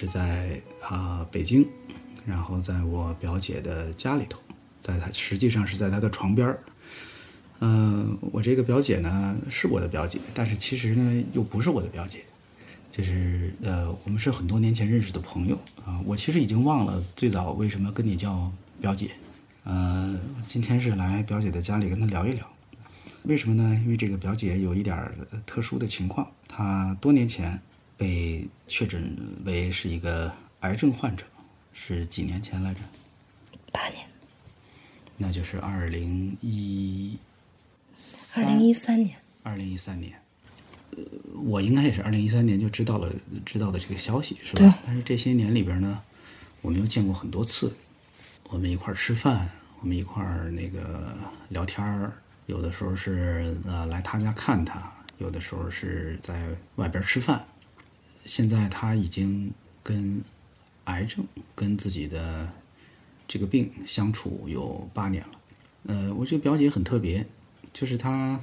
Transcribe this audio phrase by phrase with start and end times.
[0.00, 1.66] 是在啊、北京，
[2.24, 4.40] 然后在我表姐的家里头，
[4.80, 6.58] 在她实际上是在她的床边儿。
[7.58, 12.20] 嗯、我这个表姐呢是我的表姐，但是其实呢又不是我的表姐，
[12.90, 19.10] 就是呃，我们是很多年前认识的朋友啊、我其实已经忘了最早为什么跟你叫表姐。
[19.64, 22.48] 呃，今天是来表姐的家里跟她聊一聊。
[23.24, 23.78] 为什么呢？
[23.84, 27.60] 因为这个表姐有一点儿特殊的情况，她多年前
[28.00, 31.26] 被确诊为是一个癌症患者，
[31.74, 32.80] 是几年前来着？
[33.70, 34.06] 八年，
[35.18, 37.18] 那就是二零一
[38.34, 40.18] 二零一三年，二零一三年，
[40.92, 41.02] 呃，
[41.44, 43.12] 我应该也是二零一三年就知道了
[43.44, 44.78] 知道的这个消息，是对吧？
[44.86, 46.00] 但是这些年里边呢，
[46.62, 47.70] 我们又见过很多次，
[48.44, 49.46] 我们一块儿吃饭，
[49.80, 51.14] 我们一块儿那个
[51.50, 52.14] 聊天儿，
[52.46, 57.44] 有的时候是呃来他家看他，有的时候是在外边吃饭。
[58.24, 60.22] 现在他已经跟
[60.84, 62.48] 癌症跟自己的
[63.26, 65.40] 这个病相处有八年了。
[65.86, 67.26] 呃，我这个表姐很特别，
[67.72, 68.40] 就是她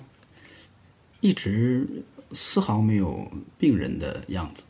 [1.19, 1.88] 一直
[2.34, 4.64] 丝毫没有病人的样子。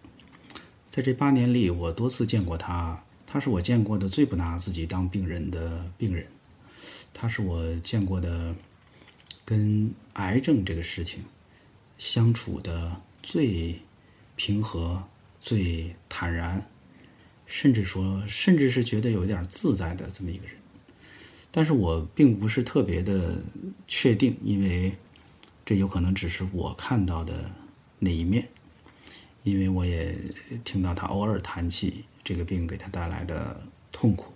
[0.89, 6.27] 在这八年里，我多次见过她，她是我见过的最不拿自己当病人的病人，
[7.14, 8.54] 她是我见过的
[9.45, 11.23] 跟癌症这个事情
[11.98, 13.80] 相处的最
[14.37, 15.03] 平和、
[15.42, 16.65] 最坦然，
[17.45, 20.55] 甚至说，甚至是觉得有一点自在的这么一个人。
[21.52, 23.42] 但是我并不是特别的
[23.87, 24.95] 确定，因为
[25.65, 27.49] 这有可能只是我看到的
[27.99, 28.48] 那一面，
[29.43, 30.15] 因为我也
[30.64, 33.59] 听到他偶尔谈起这个病给他带来的
[33.92, 34.31] 痛苦。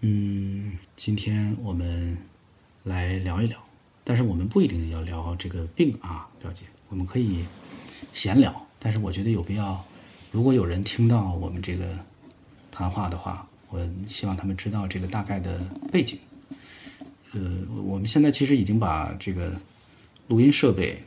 [0.00, 2.16] 嗯，今天我们
[2.84, 3.58] 来聊一聊，
[4.04, 7.44] 但是我们不一定要聊这个病啊，表姐，我们可以
[8.12, 9.84] 闲聊，但是我觉得有必要，
[10.30, 11.86] 如果有人听到我们这个
[12.70, 15.58] 谈话的话，我希望他们知道这个大概的
[15.90, 16.18] 背景。
[17.32, 17.40] 呃，
[17.84, 19.52] 我们现在其实已经把这个
[20.28, 21.02] 录音设备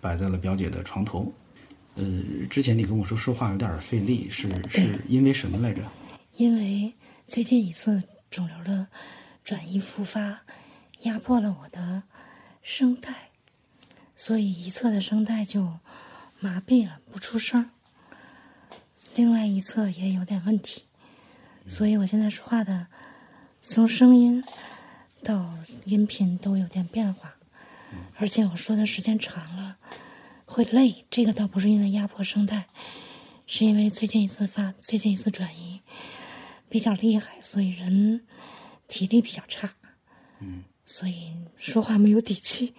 [0.00, 1.32] 摆在了表姐的床头。
[1.94, 2.04] 呃，
[2.50, 5.82] 之前你跟我说说话有点费力，是是因为什么来着？
[6.36, 6.92] 因为
[7.26, 8.88] 最近一次肿瘤的
[9.44, 10.42] 转移复发，
[11.02, 12.02] 压迫了我的
[12.60, 13.30] 声带，
[14.16, 15.78] 所以一侧的声带就
[16.44, 17.70] 麻痹了，不出声儿。
[19.14, 20.84] 另外一侧也有点问题，
[21.66, 22.88] 所以我现在说话的
[23.62, 24.44] 从声音
[25.22, 25.54] 到
[25.86, 27.36] 音频都有点变化，
[28.16, 29.78] 而且我说的时间长了
[30.44, 31.06] 会累。
[31.08, 32.66] 这个倒不是因为压迫声带，
[33.46, 35.80] 是因为最近一次发，最近一次转移
[36.68, 38.26] 比较厉害，所以人
[38.86, 39.76] 体力比较差，
[40.40, 42.74] 嗯，所以说话没有底气，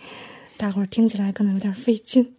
[0.56, 2.36] 大伙儿听起来可能有点费劲。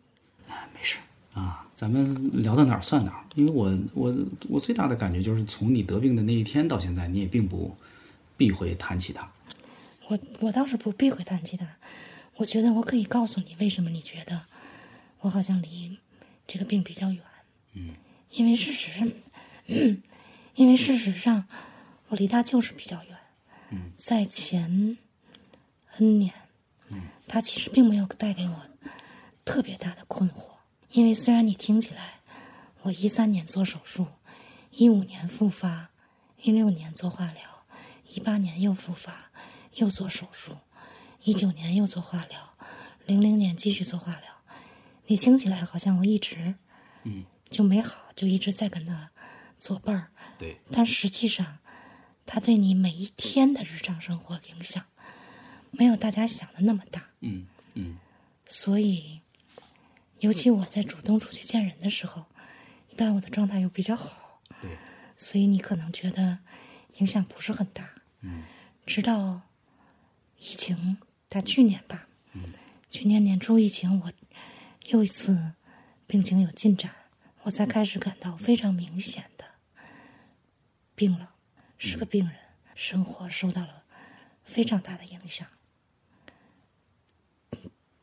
[1.76, 3.22] 咱们聊到哪儿算哪儿。
[3.34, 4.14] 因为我我
[4.48, 7.76] 我最大的感觉就是从你得病的那一天到现在，你也并不
[8.36, 9.30] 避讳谈起它。
[10.08, 11.66] 我我倒是不避讳谈起它，
[12.36, 14.46] 我觉得我可以告诉你为什么你觉得
[15.20, 15.98] 我好像离
[16.46, 17.22] 这个病比较远。
[17.74, 17.92] 嗯，
[18.30, 19.12] 因为事实，
[20.54, 21.44] 因为事实上
[22.08, 23.18] 我离它就是比较远。
[23.70, 24.96] 嗯，在前
[25.98, 26.32] N 年，
[26.88, 28.56] 嗯，它其实并没有带给我
[29.44, 30.55] 特别大的困惑，
[30.90, 32.20] 因为虽然你听起来，
[32.82, 34.06] 我一三年做手术，
[34.70, 35.90] 一五年复发，
[36.42, 37.66] 一六年做化疗，
[38.08, 39.30] 一八年又复发，
[39.74, 40.56] 又做手术，
[41.22, 42.56] 一九年又做化疗，
[43.04, 44.22] 零零年继续做化疗。
[45.06, 46.54] 你听起来好像我一直
[47.04, 49.10] 嗯，就没好，就一直在跟他
[49.58, 51.58] 作伴儿，对，但实际上，
[52.24, 54.84] 他对你每一天的日常生活影响，
[55.70, 57.10] 没有大家想的那么大。
[57.20, 57.98] 嗯嗯
[58.46, 59.20] 所以，
[60.26, 62.26] 尤其我在主动出去见人的时候，
[62.90, 64.76] 一般我的状态又比较好，对，
[65.16, 66.40] 所以你可能觉得
[66.94, 67.88] 影响不是很大。
[68.22, 68.42] 嗯。
[68.84, 69.42] 直到
[70.38, 72.42] 疫情在去年吧，嗯。
[72.90, 74.12] 去年年初疫情，我
[74.86, 75.54] 又一次
[76.08, 76.90] 病情有进展，
[77.42, 79.44] 我才开始感到非常明显的
[80.96, 81.34] 病了，
[81.78, 82.34] 是个病人，
[82.74, 83.84] 生活受到了
[84.42, 85.46] 非常大的影响。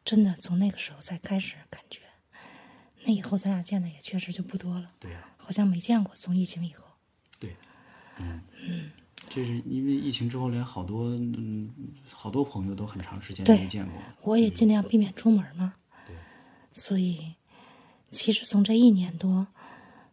[0.06, 2.02] 真的从那个时候才开始感觉，
[3.06, 6.16] 那以后咱俩见的也确实就不多了，对呀、好像没见过。
[6.16, 6.86] 从疫情以后，
[7.40, 7.56] 对，
[8.18, 8.92] 嗯嗯
[9.30, 11.70] 这是因为疫情之后，连好多嗯
[12.10, 14.02] 好多朋友都很长时间没见过。
[14.22, 15.74] 我也尽量避免出门嘛。
[16.06, 16.16] 对，
[16.72, 17.36] 所以，
[18.12, 19.48] 其实从这一年多，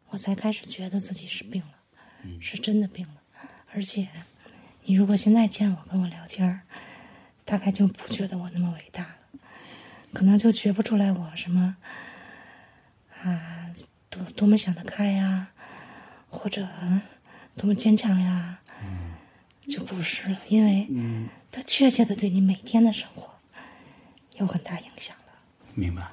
[0.09, 3.23] 我才开始觉得自己是病了，是真的病了。
[3.73, 4.09] 而且，
[4.85, 6.63] 你如果现在见我跟我聊天儿，
[7.45, 9.19] 大概就不觉得我那么伟大了，
[10.13, 11.77] 可能就觉不出来我什么
[13.23, 13.71] 啊，
[14.09, 15.49] 多多么想得开呀，
[16.29, 16.67] 或者
[17.57, 18.61] 多么坚强呀，
[19.69, 20.89] 就不是了，因为
[21.51, 23.31] 它确切的对你每天的生活
[24.37, 25.33] 有很大影响了。
[25.75, 26.11] 明白。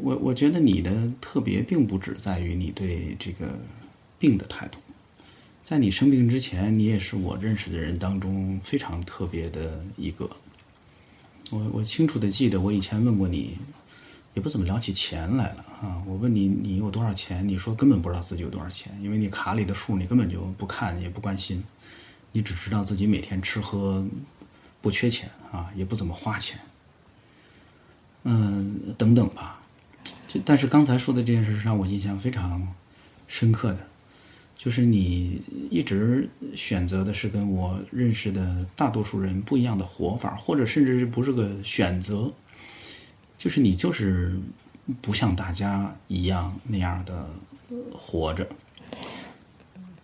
[0.00, 3.60] 我我觉得你的特别并不只在于你对这个
[4.18, 4.78] 病的态度，
[5.62, 10.30] 在你生病之前，你也是我认识的人当中非常特别的一个。
[11.50, 13.58] 我我清楚的记得，我以前问过你，
[14.34, 16.02] 也不怎么聊起钱来了啊。
[16.06, 21.64] 我问你你有多少钱，你说根本不知道自己有多少钱，因为你卡里的数你根本就不看也不关心，
[22.32, 24.04] 你只知道自己每天吃喝
[24.82, 26.58] 不缺钱啊，也不怎么花钱，
[28.24, 29.62] 嗯，等等吧。
[30.28, 32.66] 就但是刚才说的这件事让我印象非常
[33.28, 33.78] 深刻的，
[34.58, 35.40] 就是你
[35.70, 42.32] 一直选择的是跟我认识的大多数人不一样的活法，或者甚至是不是个选择，
[43.44, 44.40] 就是你就是
[45.02, 47.28] 不像大家一样那样的
[47.94, 48.48] 活着。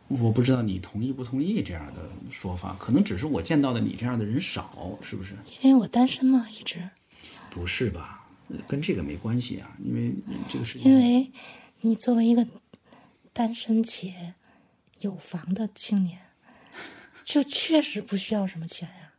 [0.09, 5.35] 我不知道你同意不同意这样的说法，可能只是我见到的你这样的人少，是不是？
[5.63, 6.87] 因为我单身嘛，一直。
[7.49, 8.27] 不是吧？
[8.69, 10.15] 跟这个没关系啊，因为
[10.47, 10.93] 这个事情。
[10.93, 11.33] 因为
[11.81, 12.47] 你作为一个
[13.33, 14.35] 单身且
[14.99, 16.19] 有房的青年，
[17.25, 19.13] 就确实不需要什么钱呀。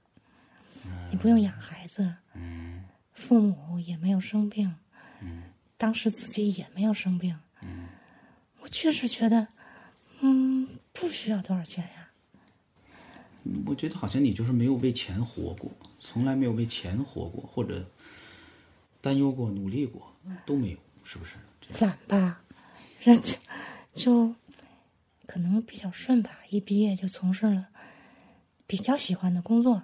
[1.09, 2.17] 你不用养孩子，
[3.21, 4.75] 父母也没有生病，
[5.21, 5.43] 嗯
[5.77, 7.87] 当时自己也没有生病，嗯
[8.61, 9.47] 我确实觉得，
[10.21, 12.09] 嗯，不需要多少钱呀。
[13.67, 17.87] 我觉得好像你就是没有为钱活过，从来没有为钱活过，或者
[19.01, 20.15] 担忧过、努力过，
[20.45, 21.35] 都没有，是不是？
[21.61, 22.41] 这懒吧，
[22.99, 23.37] 这就
[23.93, 24.35] 就
[25.27, 26.39] 可能比较顺吧。
[26.49, 27.69] 一毕业就从事了
[28.65, 29.83] 比较喜欢的工作，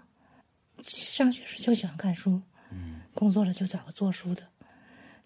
[0.82, 2.42] 上学时就喜欢看书，
[3.18, 4.50] 工作了就找个做书的，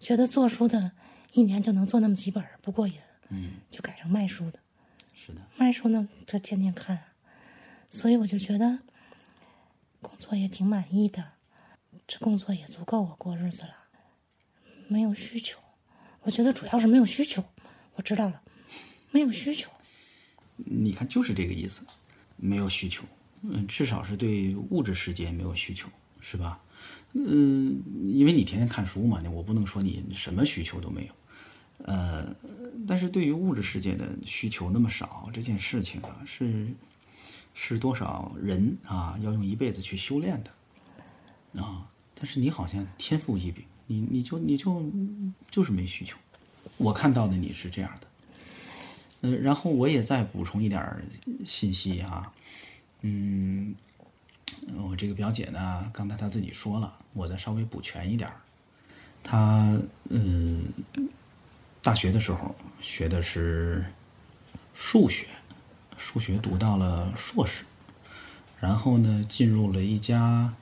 [0.00, 0.92] 觉得做书的
[1.34, 2.94] 一年就能做那么几本儿不过瘾，
[3.28, 4.58] 嗯就改成卖书的。
[5.14, 6.98] 是的，卖书呢，这天天看，
[7.90, 8.78] 所以我就觉得
[10.00, 11.32] 工作也挺满意的，
[12.06, 13.74] 这工作也足够我过日子了，
[14.88, 15.60] 没有需求。
[16.22, 17.44] 我觉得主要是没有需求。
[17.96, 18.40] 我知道了，
[19.10, 19.70] 没有需求。
[20.56, 21.82] 你看就是这个意思，
[22.36, 23.04] 没有需求，
[23.42, 25.90] 嗯，至少是对物质世界没有需求，
[26.20, 26.58] 是吧？
[27.14, 31.14] 嗯，因为你天天看书嘛，我不能说你什么需求都没有，
[31.84, 32.34] 呃，
[32.86, 36.68] 但是对于物质世界的需求那么少，这件事情啊，是
[37.54, 41.86] 是多少人啊要用一辈子去修炼的啊？
[42.14, 44.82] 但是你好像天赋异禀，你你就你就
[45.50, 46.16] 就是没需求。
[46.78, 48.06] 我看到的你是这样的，
[49.22, 51.04] 呃，然后我也再补充一点
[51.44, 52.32] 信息哈，
[53.02, 53.74] 嗯，
[54.76, 58.36] 我这个表姐呢，刚才她自己说了，我再稍微补全一点儿，
[59.22, 59.76] 她
[60.08, 60.64] 嗯，
[61.82, 63.84] 大学的时候学的是
[64.74, 65.26] 数学，
[65.96, 67.64] 数学读到了硕士，
[68.60, 70.52] 然后呢，进入了一家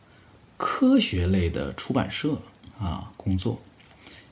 [0.57, 2.41] 科学类的出版社
[2.79, 3.61] 啊工作。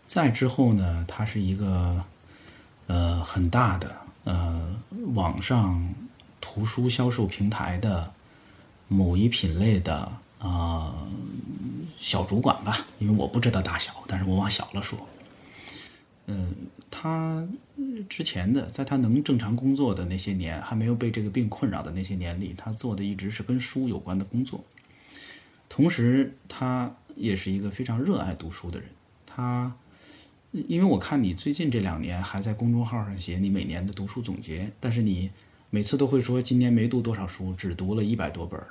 [0.07, 2.05] 再之后呢，她是一个
[2.87, 4.75] 呃很大的呃
[5.15, 5.95] 网上
[6.41, 8.11] 图书销售平台的
[8.89, 11.07] 某一品类的啊、
[11.99, 14.99] 小主管吧，因为我不知道大小，但是我往小了说。
[16.27, 16.55] 嗯，
[16.91, 17.47] 他
[18.09, 24.63] 之前的在他能正常工作的那些年，还没有被这个病困扰的那些年里，他做的一直是跟书有关的工作。
[25.69, 28.89] 同时，他也是一个非常热爱读书的人。
[29.27, 29.75] 他
[30.53, 35.31] 因为我看你最近这两年还在公众号上写你每年的读书总结，但是你
[35.71, 38.69] 每次都会说今年没读多少书，只读了一百多本儿。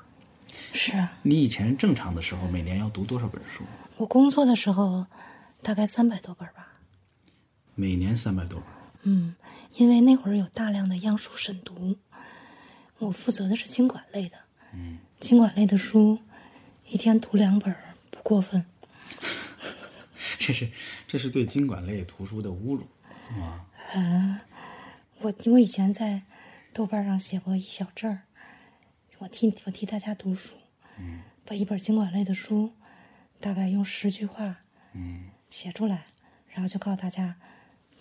[0.73, 3.63] 是啊，你以前正常的时候每年要读多少本书？
[3.97, 5.07] 我工作的时候
[5.61, 6.79] 大概三百多本吧。
[7.75, 8.67] 每年三百多本。
[9.03, 9.35] 嗯，
[9.75, 11.97] 因为那会儿有大量的样书审读，
[12.97, 14.37] 我负责的是经管类的。
[14.73, 16.19] 嗯，经管类的书，
[16.87, 17.75] 一天读两本
[18.09, 18.65] 不过分。
[20.37, 20.71] 这是
[21.07, 22.87] 这是对经管类图书的侮辱
[23.41, 23.65] 啊！
[25.19, 26.23] 我我以前在
[26.73, 28.23] 豆瓣上写过一小阵儿，
[29.19, 30.55] 我替我替大家读书，
[30.99, 32.73] 嗯把一本经管类的书，
[33.39, 34.57] 大概用十句话
[34.93, 36.07] 嗯，写出来，
[36.49, 37.37] 然后就告诉大家，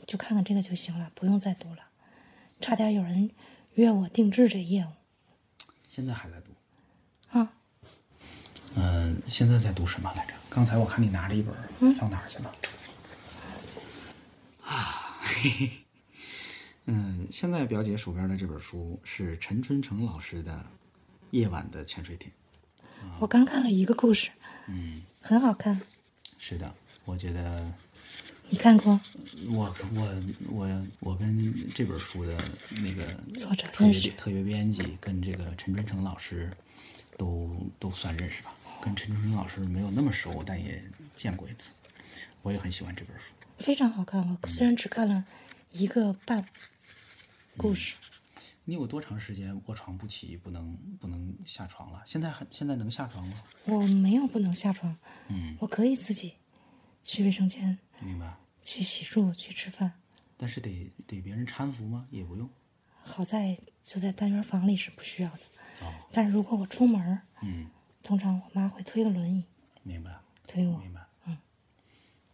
[0.06, 1.88] 就看看这个就行了，不用再读了。
[2.60, 3.30] 差点有人
[3.74, 4.90] 约我定制这业务
[5.88, 6.52] 现在还在读。
[7.38, 7.52] 啊！
[8.74, 10.34] 嗯、现在在读什么来着？
[10.48, 12.54] 刚才我看你拿着一本儿，放哪儿去了？
[14.62, 15.70] 啊，嘿嘿。
[16.86, 20.52] 嗯，现在表姐手边的这本书是陈春成老师的
[21.36, 22.30] 《夜晚的潜水艇》。
[23.18, 24.30] 我刚看了一个故事，
[24.68, 25.78] 嗯，很好看。
[26.38, 26.74] 是的，
[27.04, 27.70] 我觉得
[28.48, 28.98] 你看过？
[29.50, 32.34] 我我我我跟这本书的
[32.82, 36.50] 那个作者特约特约编辑跟这个陈春成老师
[37.18, 38.54] 都都算认识吧。
[38.82, 40.82] 跟陈春成老师没有那么熟，但也
[41.14, 41.68] 见过一次。
[42.40, 43.32] 我也很喜欢这本书。
[43.58, 44.20] 非常好看。
[44.22, 45.24] 我虽然只看了
[45.72, 46.46] 一个半
[47.58, 47.94] 故事，
[48.68, 52.02] 你有多长时间卧床不起，不能不能下床了？
[52.04, 53.42] 现在还现在能下床吗？
[53.64, 56.34] 我没有不能下床，嗯，我可以自己
[57.02, 58.36] 去卫生间、明白。
[58.60, 59.92] 去洗漱、去吃饭。
[60.36, 62.08] 但是得得别人搀扶吗？
[62.10, 62.50] 也不用。
[63.04, 65.40] 好在就在单元房里是不需要的，
[65.82, 67.70] 哦，但是如果我出门，嗯，
[68.02, 69.44] 通常我妈会推个轮椅
[69.84, 70.18] 明白。
[70.44, 70.76] 推我。
[70.78, 71.06] 明白。
[71.26, 71.38] 嗯，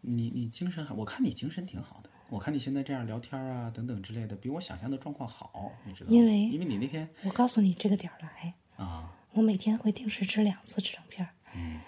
[0.00, 2.08] 你你精神还，我看你精神挺好的。
[2.32, 6.16] 我看你现在这样聊天啊，等等之类的，比我想象的状况好，你知道吗？
[6.16, 11.82] 因为因为你那天我告诉你这个点儿来，啊，我每天会定时吃两次止疼片儿，嗯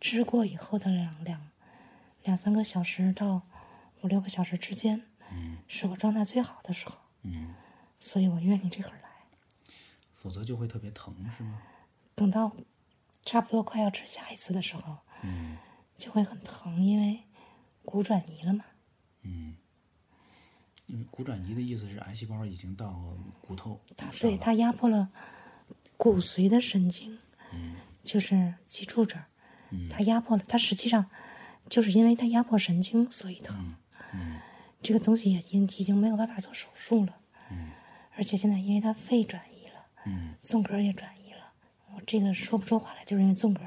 [0.00, 1.48] 吃过以后的两两
[2.24, 3.42] 两三个小时到
[4.02, 7.54] 五六个小时之间，嗯是我状态最好的时候，嗯，
[8.00, 9.10] 所以我约你这会儿来。
[10.12, 11.62] 否则就会特别疼，是吗？
[12.16, 12.50] 等到
[13.24, 15.56] 差不多快要吃下一次的时候，嗯
[15.96, 17.20] 就会很疼，因为
[17.84, 18.64] 骨转移了嘛。
[19.22, 19.54] 嗯。
[20.86, 25.08] 因为骨转移的意思是癌细胞已经到骨头它对它压迫了
[25.96, 27.18] 骨髓的神经，
[28.02, 29.26] 就是脊柱这儿，
[29.90, 31.06] 它压迫了，它实际上
[31.68, 33.76] 就是因为它压迫神经，所以疼。
[34.82, 37.18] 这个东西也已已经没有办法做手术了，
[38.16, 41.52] 而且现在因为它肺转移了，嗯纵隔也转移了，
[41.94, 43.62] 我这个说不出话来，就是因为纵隔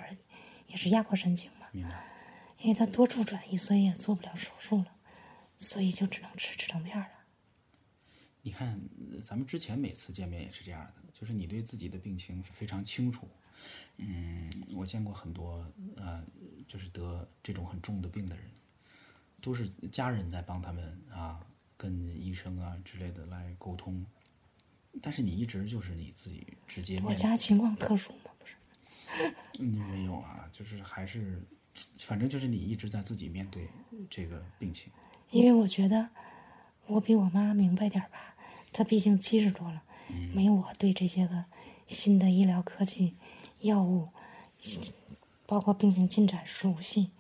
[0.68, 1.68] 也是压迫神经嘛。
[2.60, 4.88] 因为它多处转移，所以也做不了手术了，
[5.58, 7.08] 所以就只能吃止疼片了。
[8.42, 8.80] 你看，
[9.12, 13.28] 呃咱们之前每次见面也是这样的，就是你对自己的病情是非常清楚。
[13.98, 16.24] 嗯，我见过很多呃，
[16.68, 18.46] 就是得这种很重的病的人，
[19.42, 21.40] 都是家人在帮他们啊，
[21.76, 24.06] 跟医生啊之类的来沟通。
[25.02, 28.56] 但是你一直就是你自己直接我家情况特殊吗，不是？
[29.60, 31.44] 嗯，没有啊，就是还是，
[32.00, 33.68] 反正就是你一直在自己面对
[34.10, 34.92] 这个病情。
[35.32, 36.10] 因为我觉得
[36.88, 38.36] 我比我妈明白点儿吧，
[38.72, 39.84] 她毕竟七十多了，
[40.34, 41.46] 没我对这些个
[41.86, 43.16] 新的医疗科技、
[43.60, 44.10] 药物，
[45.46, 47.12] 包括病情进展熟悉，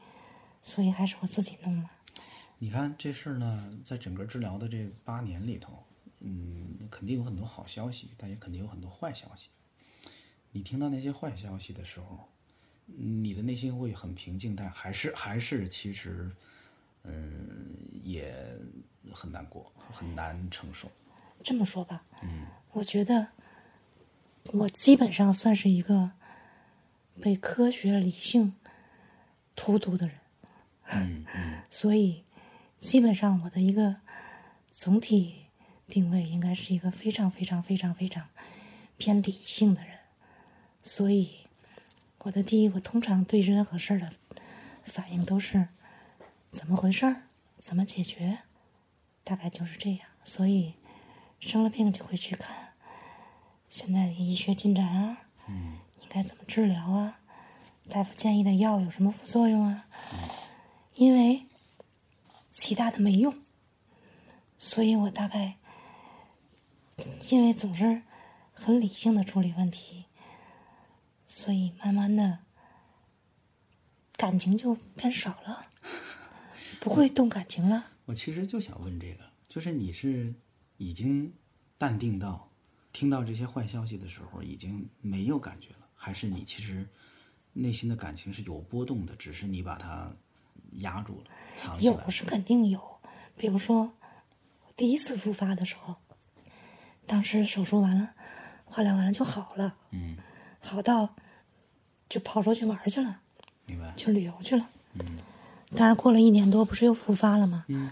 [0.63, 1.89] 所以还是我自己弄嘛。
[2.59, 5.83] 你看这事儿呢，在整个治疗的这八年里头，
[6.21, 9.49] 嗯，肯定有很多好消息，但也肯定有很多坏消息。
[10.51, 12.27] 你听到那些坏消息的时候，
[12.87, 16.31] 嗯你的内心会很平静，但还是还是其实，
[17.03, 18.33] 嗯，也
[19.13, 20.91] 很难过，很难承受。
[21.43, 23.29] 这么说吧，嗯我觉得
[24.53, 26.11] 我基本上算是一个
[27.21, 28.55] 被科学理性
[29.55, 30.17] 荼毒的人，
[30.89, 32.23] 嗯嗯 所以
[32.79, 33.97] 基本上我的一个
[34.71, 35.45] 总体
[35.87, 38.29] 定位应该是一个非常非常非常非常
[38.97, 39.97] 偏理性的人。
[40.83, 41.47] 所以
[42.19, 44.11] 我的第一，我通常对任何事儿的
[44.83, 45.67] 反应都是
[46.51, 47.23] 怎么回事儿，
[47.59, 48.39] 怎么解决，
[49.23, 50.07] 大概就是这样。
[50.23, 50.75] 所以
[51.39, 52.73] 生了病就会去看
[53.69, 57.19] 现在的医学进展啊，嗯应该怎么治疗啊，
[57.89, 59.87] 大夫建议的药有什么副作用啊？
[60.95, 61.45] 因为
[62.49, 63.43] 其他的没用，
[64.57, 65.57] 所以我大概
[67.29, 68.01] 因为总是
[68.51, 70.05] 很理性的处理问题，
[71.25, 72.39] 所以慢慢的
[74.15, 75.67] 感情就变少了，
[76.79, 77.85] 不会动感情了。
[78.05, 80.33] 我其实就想问这个，就是你是
[80.77, 81.33] 已经
[81.77, 82.49] 淡定到
[82.93, 86.87] 听到这些坏消息的时候已经没有感觉了，还是你其实
[87.53, 90.11] 内心的感情是有波动的，只是你把它
[90.79, 92.03] 压住了、藏起来了？
[92.03, 92.81] 有是肯定有，
[93.35, 93.93] 比如说
[94.75, 95.95] 第一次复发的时候，
[97.05, 98.13] 当时手术完了，
[98.65, 100.17] 化疗完了就好了，嗯，
[100.59, 101.15] 好到
[102.07, 103.21] 就跑出去玩去了，
[103.65, 103.93] 明白。
[103.95, 104.69] 去旅游去了。
[105.75, 107.65] 当然过了一年多，不是又复发了吗？
[107.67, 107.91] 嗯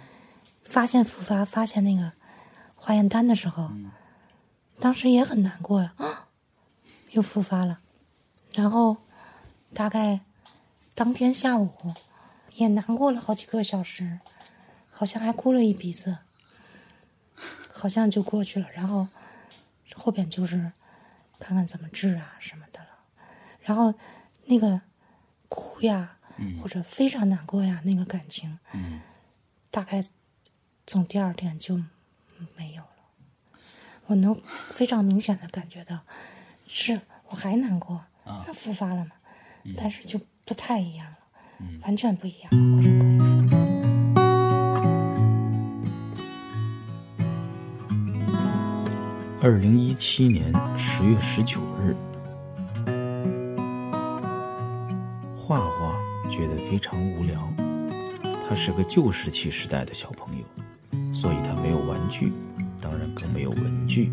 [0.63, 2.13] 发现复发，发现那个
[2.75, 3.91] 化验单的时候，嗯
[4.79, 6.27] 当时也很难过呀，啊，
[7.11, 7.79] 又复发了。
[8.53, 8.97] 然后
[9.73, 10.21] 大概
[10.93, 11.93] 当天下午
[12.55, 14.19] 也难过了好几个小时，
[14.89, 16.17] 好像还哭了一鼻子，
[17.71, 18.67] 好像就过去了。
[18.73, 19.07] 然后
[19.93, 20.71] 后边就是
[21.37, 22.87] 看看怎么治啊什么的了。
[23.61, 23.93] 然后
[24.45, 24.81] 那个
[25.47, 26.14] 哭呀，
[26.61, 29.01] 或者非常难过呀，那个感情，嗯
[29.71, 30.03] 大概
[30.87, 31.75] 从第二天就
[32.55, 32.89] 没有了。
[34.07, 34.35] 我能
[34.71, 36.01] 非常明显的感觉到，
[36.67, 39.11] 是我还难过，啊那复发了嘛，
[39.75, 41.17] 但是就不太一样了，
[41.81, 43.55] 完全不一样了，或者可以说。
[49.41, 51.95] 二零一七年十月十九日，
[55.37, 55.84] 画画
[56.35, 57.47] 觉得非常无聊。
[58.47, 62.29] 他是个旧石器时代的小朋友，所以他没有玩具，
[62.81, 64.11] 当然更没有文具。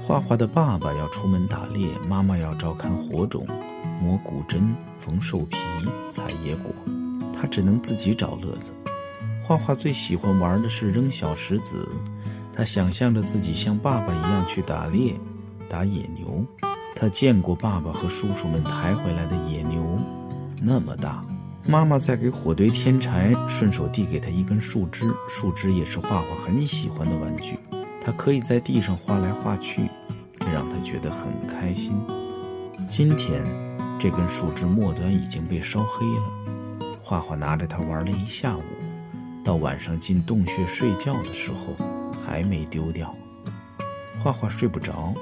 [0.00, 3.44] 画画的爸爸要出门打猎，妈妈要照看火种、
[4.00, 5.56] 磨骨针、缝兽皮、
[6.12, 6.72] 采野果，
[7.34, 8.72] 他只能自己找乐子。
[9.42, 11.88] 画画最喜欢玩的是扔小石子。
[12.56, 15.12] 他想象着自己像爸爸一样去打猎，
[15.68, 16.46] 打野牛。
[16.94, 19.98] 他见过爸爸和叔叔们抬回来的野牛，
[20.64, 21.24] 那么大。
[21.66, 27.58] 妈妈在给火堆添柴，顺手递给他一根树枝，树枝也是画画很喜欢的玩具。
[28.04, 29.88] 他可以在地上画来画去，
[30.38, 31.92] 这让他觉得很开心。
[32.88, 33.44] 今天，
[33.98, 36.86] 这根树枝末端已经被烧黑了。
[37.02, 38.62] 画画拿着它玩了一下午，
[39.42, 41.76] 到晚上进洞穴睡觉的时候。
[42.26, 43.14] 还没丢掉，
[44.18, 45.12] 画画睡不着，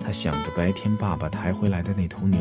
[0.00, 2.40] 他想着白天爸爸抬回来的那头牛，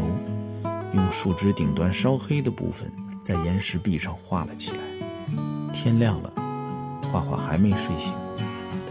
[0.93, 2.91] 用树枝顶端烧黑的部分，
[3.24, 4.77] 在岩石壁上画了起来。
[5.72, 6.31] 天亮了，
[7.12, 8.13] 画画还没睡醒，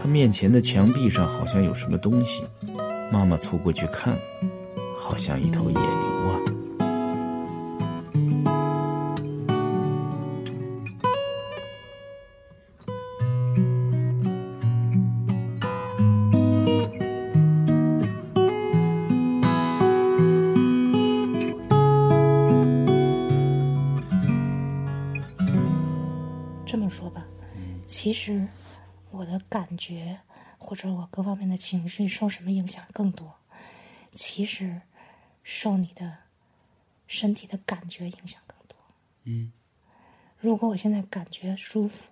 [0.01, 2.43] 他面前的墙壁上好像有什么东西，
[3.11, 4.17] 妈妈凑过去看，
[4.97, 5.81] 好像一头野牛
[6.31, 6.39] 啊。
[29.79, 30.19] 觉
[30.59, 33.37] 或者我各方面的情绪受什么影响更多？
[34.13, 34.81] 其实，
[35.41, 36.17] 受你的
[37.07, 38.77] 身体的感觉影响更多。
[39.23, 39.51] 嗯。
[40.39, 42.11] 如果我现在感觉舒服，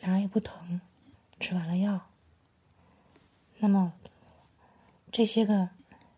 [0.00, 0.80] 哪儿也不疼，
[1.40, 2.08] 吃完了药，
[3.58, 3.94] 那么
[5.12, 5.70] 这些个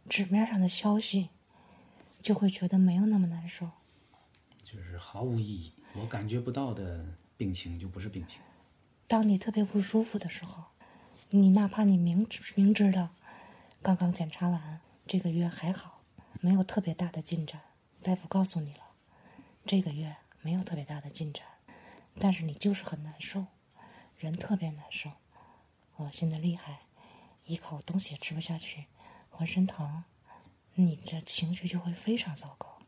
[0.08, 1.30] 纸面上的消息
[2.22, 3.70] 就会觉得没有那么难受。
[4.62, 7.04] 就是毫无意义，我感觉不到的
[7.36, 8.40] 病情就不是病情。
[9.08, 10.64] 当你特别不舒服的时候，
[11.30, 13.10] 你哪怕你明知明知道
[13.80, 16.00] 刚刚检查完，这个月还好，
[16.40, 17.60] 没有特别大的进展，
[18.02, 18.80] 大夫告诉你了，
[19.64, 21.44] 这个月没有特别大的进展，
[22.18, 23.46] 但是你就是很难受，
[24.16, 25.10] 人特别难受，
[25.98, 26.80] 恶心的厉害，
[27.44, 28.86] 一口东西也吃不下去，
[29.30, 30.02] 浑身疼，
[30.74, 32.78] 你这情绪就会非常糟糕，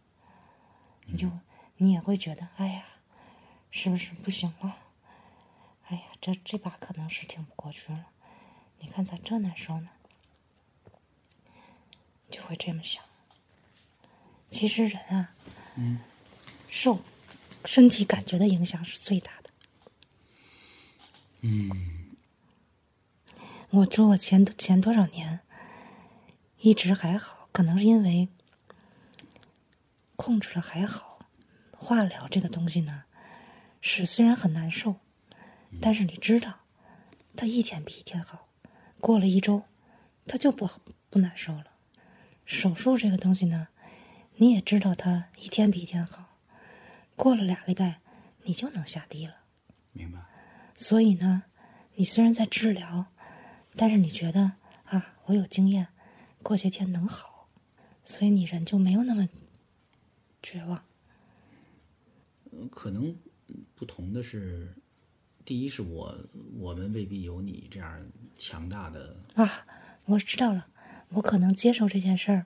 [1.07, 1.31] 你就
[1.77, 2.85] 你也会觉得，哎呀，
[3.71, 4.77] 是不是不行了？
[5.89, 8.09] 哎呀，这这把可能是挺不过去了。
[8.79, 9.89] 你看咋这难受呢？
[12.31, 13.03] 就会这么想。
[14.51, 15.35] 其实人啊，
[15.77, 16.01] 嗯，
[16.69, 17.03] 受
[17.65, 19.51] 身体感觉的影响是最大的。
[21.41, 22.17] 嗯，
[23.71, 25.41] 我说我前前多少年
[26.59, 28.29] 一直还好，可能是因为
[30.17, 31.19] 控制的还好。
[31.73, 33.05] 化疗这个东西呢，
[33.81, 34.97] 是虽然很难受。
[35.81, 36.61] 但是你知道，
[37.37, 38.49] 他一天比一天好。
[39.01, 39.65] 过了一周，
[40.27, 40.69] 他就不
[41.09, 41.67] 不难受了。
[42.45, 43.69] 手术这个东西呢，
[44.37, 46.37] 你也知道，他一天比一天好。
[47.15, 48.01] 过了俩礼拜，
[48.43, 49.37] 你就能下地了。
[49.93, 50.19] 明白。
[50.75, 51.45] 所以呢，
[51.95, 53.07] 你虽然在治疗，
[53.77, 54.53] 但是你觉得
[54.85, 55.89] 啊，我有经验，
[56.43, 57.49] 过些天能好，
[58.03, 59.29] 所以你人就没有那么
[60.43, 60.85] 绝望。
[62.71, 63.17] 可能
[63.77, 64.75] 不同的是。
[65.49, 66.15] 第一是我，
[66.59, 68.07] 我们未必有你这样
[68.37, 69.65] 强大的啊！
[70.05, 70.69] 我知道了，
[71.09, 72.45] 我可能接受这件事儿。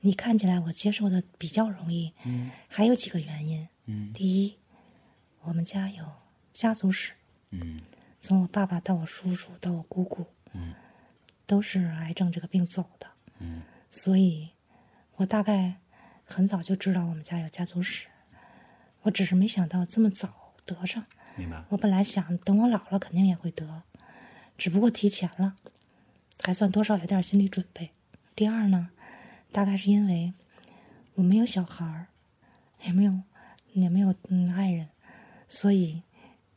[0.00, 4.56] 你看起来我接受的比较容易，嗯，还有几个原因，嗯，第一，
[5.42, 6.02] 我们家有
[6.50, 7.12] 家族史，
[7.50, 7.78] 嗯，
[8.18, 10.24] 从我爸爸到我叔叔到我姑姑，
[10.54, 10.72] 嗯，
[11.44, 13.06] 都是癌症这个病走的，
[13.40, 14.48] 嗯，所以，
[15.16, 15.82] 我大概
[16.24, 18.06] 很早就知道我们家有家族史，
[19.02, 21.04] 我只是没想到这么早得上。
[21.68, 23.82] 我本来想等我老了肯定也会得，
[24.58, 25.56] 只不过提前了，
[26.42, 27.90] 还算多少有点心理准备。
[28.34, 28.90] 第二呢，
[29.52, 30.34] 大概是因为
[31.14, 32.06] 我没有小孩儿，
[32.82, 33.22] 也没有
[33.72, 34.88] 也没有嗯爱人，
[35.48, 36.02] 所以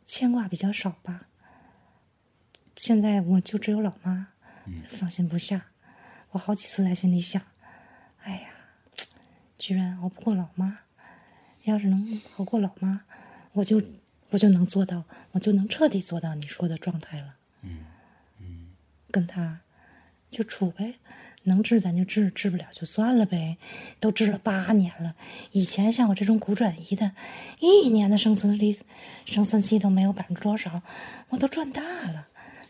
[0.05, 1.27] 牵挂比较少吧。
[2.75, 4.29] 现在我就只有老妈，
[4.87, 5.67] 放心不下。
[6.31, 7.41] 我好几次在心里想，
[8.23, 8.49] 哎呀，
[9.57, 10.79] 居然熬不过老妈，
[11.63, 13.05] 要是能熬过老妈，
[13.53, 13.81] 我就。
[14.33, 17.35] 我就能做到，我就能彻底做到你说的状态了。
[17.61, 17.85] 嗯
[18.39, 18.71] 嗯，
[19.11, 19.61] 跟他
[20.31, 20.95] 就处呗，
[21.43, 23.57] 能治咱就治，治不了就算了呗。
[23.99, 25.15] 都治了八年了，
[25.51, 27.11] 以前像我这种骨转移的，
[27.59, 28.75] 一年的生存率、
[29.23, 30.81] 生存期都没有百分之多少，
[31.29, 32.29] 我都赚大了。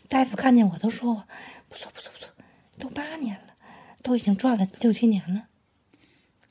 [0.10, 1.28] 大夫看见我都说我
[1.70, 2.28] 不错不错不错，
[2.78, 3.56] 都八年了，
[4.02, 5.48] 都已经赚了六七年了。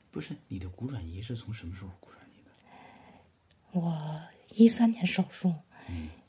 [0.09, 3.79] 不是你的骨转移是从什么时候骨转移的？
[3.79, 4.21] 我
[4.53, 5.55] 一三年手术，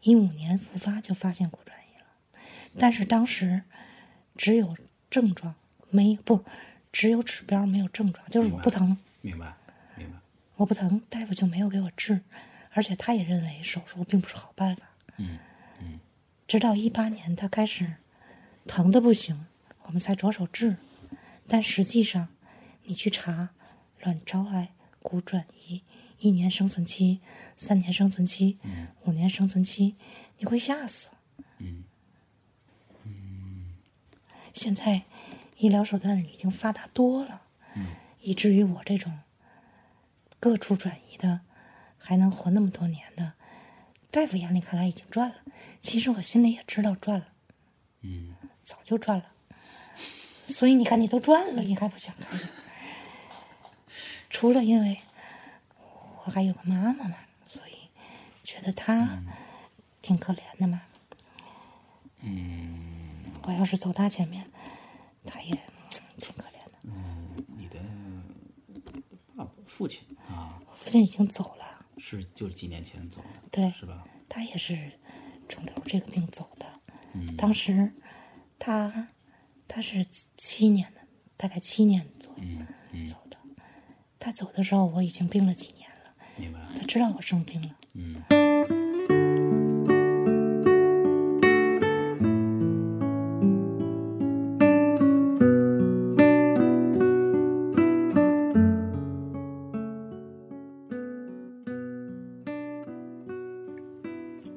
[0.03, 2.07] 一五年复发就发现骨转移了，
[2.79, 3.63] 但是当时
[4.37, 4.77] 只有
[5.09, 5.55] 症状。
[5.91, 6.45] 没不，
[6.91, 8.97] 只有指标没有症状，就是我不疼。
[9.21, 9.55] 明白，
[9.97, 10.19] 明白。
[10.57, 12.23] 我不疼，大夫就没有给我治，
[12.73, 14.89] 而且他也认为手术并不是好办法。
[15.19, 15.39] 嗯
[15.81, 16.01] 嗯。
[16.49, 17.95] 直到一八年他开始
[18.67, 19.47] 疼的不行，
[19.83, 20.79] 我们才着手治。
[21.47, 22.27] 但实际上，
[22.83, 23.51] 你去查
[24.01, 25.85] 卵巢癌、骨转移，
[26.19, 27.21] 一年生存期、
[27.57, 28.59] 三年生存期、
[29.03, 29.97] 五年生存期，
[30.39, 31.11] 你会吓死。
[31.59, 31.85] 嗯
[33.05, 33.75] 嗯。
[34.53, 35.05] 现在。
[35.57, 37.43] 医疗手段已经发达多了，
[38.21, 39.21] 以至于我这种
[40.41, 41.43] 各处转移的
[41.97, 43.35] 还能活那么多年的，
[44.11, 45.37] 大夫眼里看来已经赚了。
[45.81, 47.29] 其实我心里也知道赚了，
[48.01, 49.27] 嗯，早就赚了。
[50.45, 52.39] 所以你看，你都赚了，你还不想看？
[54.29, 54.99] 除了因为
[56.25, 57.91] 我还有个妈妈嘛，所以
[58.43, 59.23] 觉得她
[60.03, 60.83] 挺可怜的嘛。
[62.21, 64.51] 嗯，我要是走她前面。
[65.27, 65.59] 他也
[66.19, 66.75] 挺可怜的。
[66.83, 67.81] 嗯，你的
[69.35, 74.07] 爸爸、父亲啊，父亲已经走了，是就是几年前走的，对，是吧？
[74.29, 74.93] 他也是
[75.49, 76.67] 肿瘤这个病走的。
[77.15, 77.95] 嗯，当时
[78.59, 79.09] 他
[79.67, 80.05] 他是
[80.37, 81.01] 七年的，
[81.39, 83.39] 大概七年左右走的。
[84.19, 85.84] 他走的时候，我已经病了几年了。
[86.37, 86.59] 明白。
[86.79, 87.69] 他知道我生病了。
[87.95, 88.17] 嗯。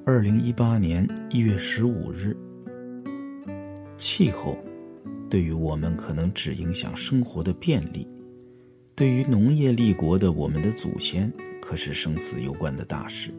[0.06, 2.36] 二零一八年一月十五日，
[3.98, 4.58] 气候
[5.30, 8.08] 对于我们可能只影响生活的便利，
[8.96, 11.32] 对于农业立国的我们的祖先
[11.68, 13.30] 可是生死攸关的大事。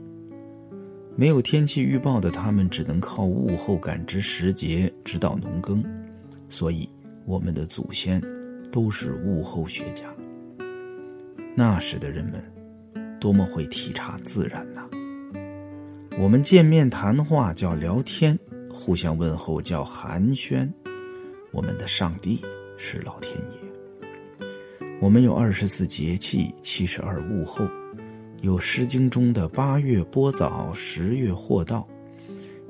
[1.17, 5.83] 没有天气预报的他们，只能靠物候感知时节，指导农耕。
[6.51, 6.87] 所以，
[7.25, 8.23] 我们的祖先
[8.71, 10.05] 都是物候学家。
[11.57, 14.87] 那时的人们，多么会体察自然呐！
[16.19, 18.38] 我们见面谈话叫聊天，
[18.71, 20.71] 互相问候叫寒暄。
[21.51, 22.43] 我们的上帝
[22.77, 24.47] 是老天爷。
[25.01, 27.67] 我们有二十四节气，七十二物候，
[28.40, 31.87] 有《诗经》中的八月播早，十月获稻，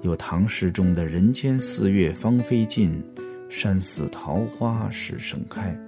[0.03, 3.03] 有唐诗中的人间四月芳菲尽，
[3.51, 5.79] 山寺桃花始盛开，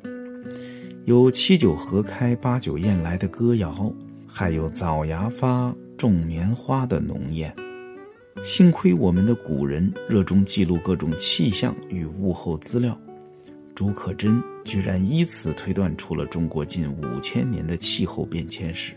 [1.04, 3.90] 有七九合开，八九雁来的歌谣，
[4.26, 5.74] 还有早芽发。
[5.96, 7.52] 种棉花的农谚，
[8.42, 12.98] 幸亏我们的古人热衷记录各种气象与物候资料，
[13.74, 18.94] 竺可桢居然以此推断出了中国近五千年的气候变迁史，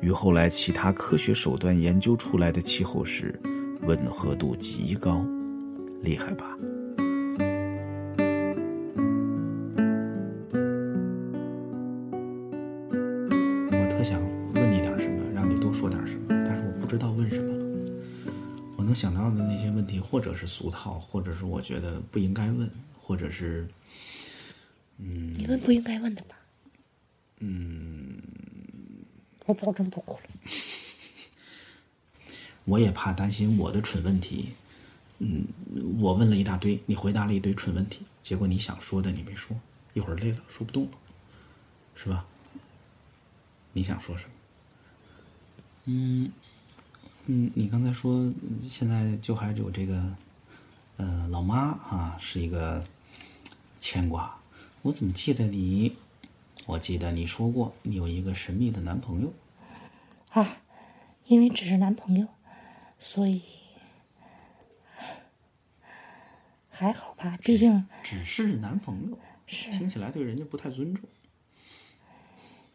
[0.00, 3.38] 与后来其他科学手段研究出来的气候史
[3.82, 5.24] 吻合度极高，
[6.02, 6.56] 厉害吧？
[13.72, 14.20] 我特想
[14.54, 17.50] 问你点什么，让你多说点什么，但是我不知道问什么。
[18.76, 23.68] 我能想到的那些问题，或者是俗套，或者是我觉得不应该问，或者是，
[24.98, 26.36] 嗯，你问不应该问的吧？
[27.40, 28.16] 嗯，
[29.50, 30.30] 我保证不哭了。
[32.64, 34.50] 我也怕担心我的蠢问题，
[35.18, 35.44] 嗯，
[35.98, 39.56] 我问了一大堆，你回答了一堆蠢问题，结果你想说的你没说，
[39.92, 40.90] 一会儿累了说不动了，
[41.96, 42.24] 是吧？
[43.72, 44.30] 你想说什么？
[45.86, 46.32] 嗯。
[47.26, 48.32] 嗯，你刚才说
[48.62, 50.16] 现在就还有这个，
[50.96, 52.84] 呃，老妈啊，是一个
[53.78, 54.36] 牵挂。
[54.82, 55.94] 我怎么记得你？
[56.66, 59.32] 我记得你说过你有一个神秘的男朋友。
[60.30, 60.62] 啊，
[61.24, 62.26] 因为只是男朋友，
[62.98, 63.42] 所以
[66.68, 67.38] 还好吧。
[67.42, 71.08] 毕竟只是男朋友，是听起来对人家不太尊重。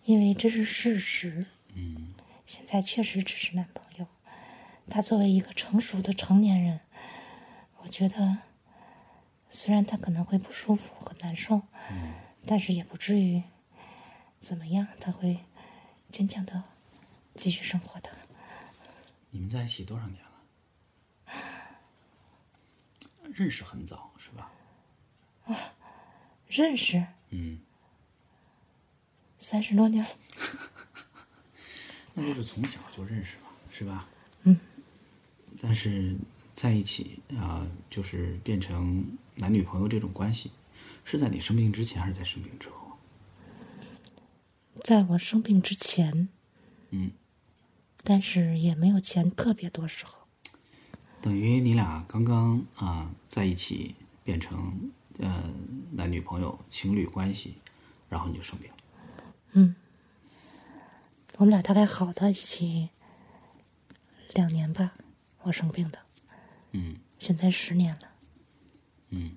[0.04, 1.46] 因为这是事实。
[1.74, 2.14] 嗯，
[2.46, 4.08] 现在确实只是男朋友。
[4.88, 6.82] 他作为一个成熟的成年人，
[7.78, 8.40] 我觉得，
[9.50, 12.14] 虽然他可能会不舒服和难受，嗯
[12.46, 13.42] 但是也不至于
[14.40, 14.88] 怎么样。
[15.00, 15.40] 他会
[16.12, 16.64] 坚强的
[17.36, 18.10] 继续生活的。
[19.30, 20.32] 你们在一起多少年了？
[23.34, 24.52] 认识很早是吧？
[25.46, 25.74] 啊，
[26.48, 27.60] 认识嗯，
[29.38, 30.10] 三十多年了，
[32.16, 34.08] 那就是从小就认识嘛，是吧？
[34.44, 34.58] 嗯。
[35.60, 36.16] 但是
[36.54, 40.52] 在一起啊、就是变成男女朋友这种关系，
[41.04, 42.98] 是在你生病之前还是在生病之后？
[44.84, 46.30] 在我生病之前，
[46.92, 47.12] 嗯，
[48.06, 50.20] 但是也没有钱特别多时候。
[51.22, 55.52] 等于你俩刚刚啊、在一起，变成呃
[55.92, 57.56] 男女朋友、情侣关系，
[58.08, 58.76] 然后你就生病了。
[61.38, 62.90] 我们俩大概好到一起
[64.34, 64.94] 两年吧，
[65.42, 66.00] 我生病的，
[66.72, 68.12] 嗯现在十年了。
[69.10, 69.36] 嗯，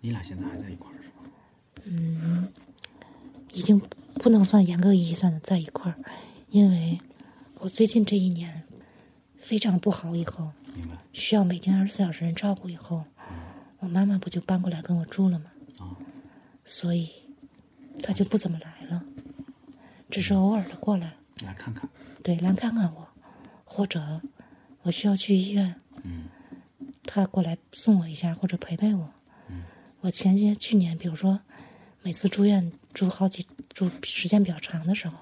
[0.00, 2.48] 你俩现在还在一块儿是吧？
[3.52, 3.78] 已经
[4.14, 5.98] 不能算严格意义算的在一块儿，
[6.48, 7.00] 因为
[7.62, 8.64] 我最近这一年
[9.40, 10.50] 非常不好，以后？
[11.12, 13.04] 需要每天二十四小时人照顾，以后
[13.78, 15.46] 我妈妈不就搬过来跟我住了吗？
[15.78, 15.94] 啊
[16.64, 17.08] 所以
[18.02, 19.04] 她就不怎么来了，
[20.10, 21.88] 只是偶尔的过来，来看看。
[22.24, 23.08] 对，来看看我，
[23.64, 24.20] 或者
[24.82, 26.24] 我需要去医院，嗯
[27.04, 29.08] 她过来送我一下或者陪陪我。
[30.00, 31.38] 我前些去年，比如说
[32.02, 35.16] 每次住院住好几住时间比较长的时候，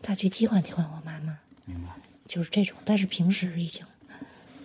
[0.00, 1.90] 她去替换替换我妈妈，明白。
[2.26, 2.76] 就是这种。
[2.84, 3.86] 但是平时已经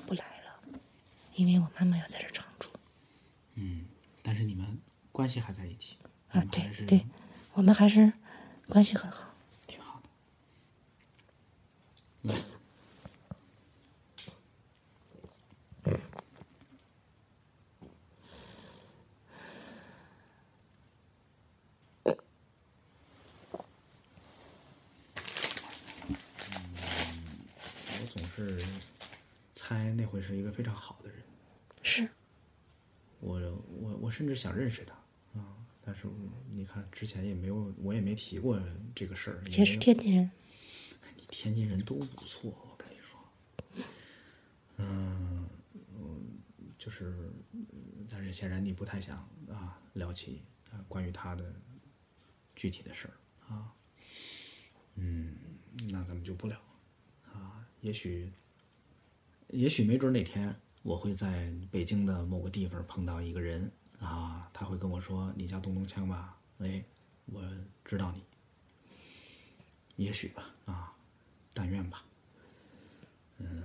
[0.08, 0.80] 不来了，
[1.36, 2.70] 因为我妈妈要在这儿常住
[3.56, 3.86] 嗯，
[4.24, 4.80] 但是你们
[5.12, 5.98] 关系还在一起
[6.30, 6.44] 啊。
[6.46, 7.06] 对对，
[7.54, 8.14] 我们还是
[8.68, 9.34] 关系很好。
[9.68, 10.10] 挺好的。
[12.24, 12.34] 嗯，
[28.00, 28.66] 我总是
[29.54, 31.22] 猜那会是一个非常好的人。
[31.84, 32.08] 是，
[33.20, 33.40] 我
[33.80, 34.94] 我我甚至想认识他
[35.40, 36.08] 啊，但是
[36.52, 38.62] 你看之前也没有，我也没提过
[38.96, 39.44] 这个事儿。
[39.50, 40.32] 也是天津人。
[41.16, 43.86] 你天津人都不错，我跟你说。
[44.78, 45.48] 嗯，
[45.96, 46.40] 嗯
[46.78, 47.66] 就是，嗯
[48.10, 49.18] 但是显然你不太想
[49.50, 51.54] 啊聊起啊关于他的
[52.56, 53.14] 具体的事儿
[53.54, 53.74] 啊。
[54.96, 55.36] 嗯，
[55.90, 56.71] 那咱们就不聊啊。
[57.82, 58.32] 也许，
[59.50, 66.84] 也许没准哪天我会在北京的某个地方碰到一个人啊，他会跟我说：“你叫东东锵吧？”哎，
[67.26, 67.42] 我
[67.84, 68.24] 知道你。
[69.96, 70.94] 也许吧，啊，
[71.54, 72.04] 但愿吧。
[73.40, 73.64] 嗯，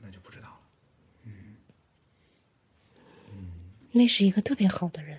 [0.00, 0.60] 那就不知道了。
[1.24, 1.56] 嗯
[3.92, 5.18] 那是一个特别好的人，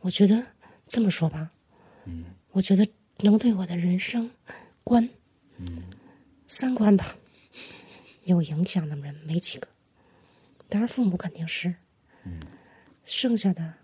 [0.00, 0.46] 我觉得
[0.86, 1.50] 这么说吧，
[2.04, 2.86] 嗯我觉得
[3.18, 4.30] 能对我的人生
[4.84, 5.08] 观、
[6.52, 7.16] 三观吧
[8.24, 9.68] 有影响的人没几个，
[10.68, 11.76] 当然父母肯定是，
[12.24, 12.40] 嗯
[13.04, 13.74] 剩下的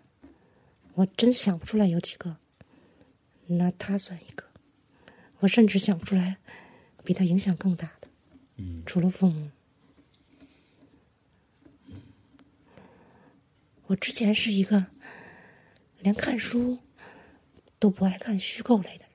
[0.94, 2.38] 我真想不出来有几个，
[3.46, 4.44] 那他算一个，
[5.38, 6.38] 我甚至想不出来
[7.04, 8.08] 比他影响更大的，
[8.56, 9.48] 嗯除了父母。
[13.86, 14.86] 我之前是一个
[16.00, 16.80] 连看书
[17.78, 19.10] 都不爱看虚构类的人，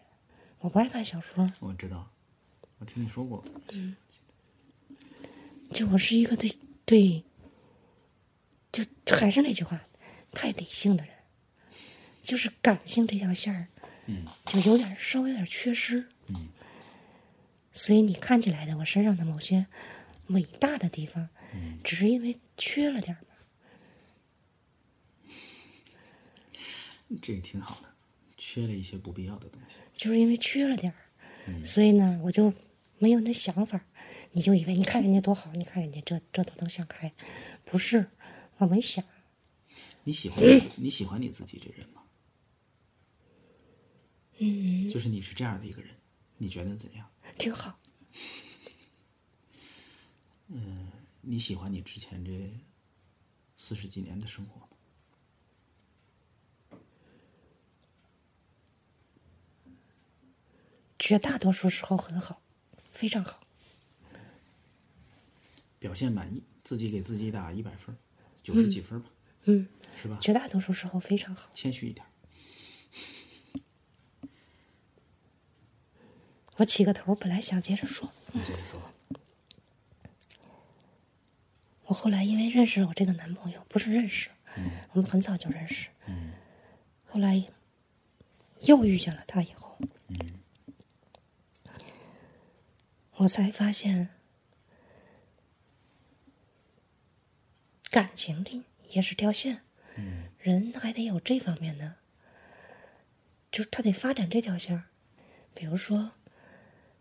[0.59, 2.10] 我不爱看小说，我知道，
[2.81, 3.41] 我听你说过。
[3.71, 3.95] 嗯
[5.71, 6.51] 就我是一个对
[6.83, 7.23] 对，
[8.71, 8.83] 就
[9.15, 9.79] 还是那句话，
[10.33, 11.13] 太理性的人，
[12.21, 13.67] 就是感性这条线儿，
[14.45, 16.49] 就有点稍微有点缺失，嗯
[17.71, 19.67] 所以你看起来的我身上的某些
[20.27, 23.27] 伟大的地方，嗯只是因为缺了点儿嘛。
[27.21, 27.87] 这个挺好的，
[28.35, 29.75] 缺了一些不必要的东西。
[29.95, 32.53] 就是因为缺了点儿，所以呢，我就
[33.01, 33.85] 没有那想法。
[34.33, 37.11] 你就以为你看人家多好，你看人家这这都能想开，
[37.65, 38.11] 不是，
[38.57, 39.03] 我没想。
[40.03, 42.03] 你喜欢你你喜欢你自己这人吗？
[44.37, 45.93] 嗯，就是你是这样的一个人，
[46.37, 47.11] 你觉得怎样？
[47.37, 47.77] 挺好，
[51.21, 52.49] 你喜欢你之前这
[53.57, 54.67] 四十几年的生活吗？
[60.97, 62.41] 绝大多数时候很好，
[62.91, 63.39] 非常好。
[65.79, 67.95] 表现满意，自己给自己打一百分，
[68.43, 69.09] 九十几分吧，
[69.45, 69.67] 嗯，
[69.99, 70.17] 是吧？
[70.21, 71.49] 绝大多数时候非常好。
[71.53, 72.05] 谦虚一点。
[76.57, 78.79] 我起个头，本来想接着说，你接着说。
[81.85, 84.29] 我后来因为认识了我这个男朋友，不是认识，
[84.93, 85.89] 我们很早就认识。
[87.05, 87.43] 后来
[88.61, 89.77] 又遇见了他以后，
[93.21, 94.09] 我才发现
[97.89, 99.61] 感情里也是条线，
[100.39, 101.97] 人还得有这方面的，
[103.51, 104.85] 就是他得发展这条线儿。
[105.53, 106.13] 比如说，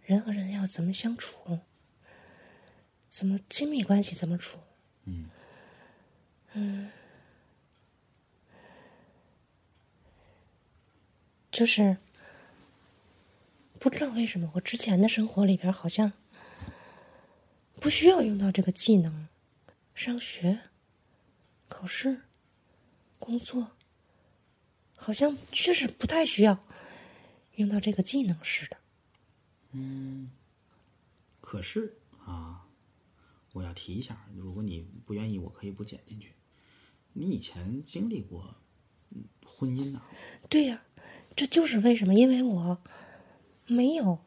[0.02, 1.60] 人和人要怎么相处，
[3.08, 4.58] 怎么亲密关系怎么处，
[6.52, 6.90] 嗯，
[11.50, 11.96] 就是
[13.80, 16.12] 不知道为什么我之前的生活里边好像
[17.80, 19.26] 不需要用到这个技能，
[19.94, 20.60] 上学、
[21.66, 22.20] 考试、
[23.18, 23.70] 工作，
[24.98, 26.62] 好像确实不太需要
[27.54, 28.76] 用到这个技能似的。
[29.72, 30.30] 嗯
[31.40, 32.66] 可是啊，
[33.54, 36.34] 我要提一下，如果你不愿意，我可以不剪进去。
[37.14, 38.54] 你以前经历过
[39.08, 40.02] 嗯婚姻呐、
[40.50, 40.82] 对呀、
[41.34, 42.82] 这就是为什么，因为我
[43.70, 44.18] 没有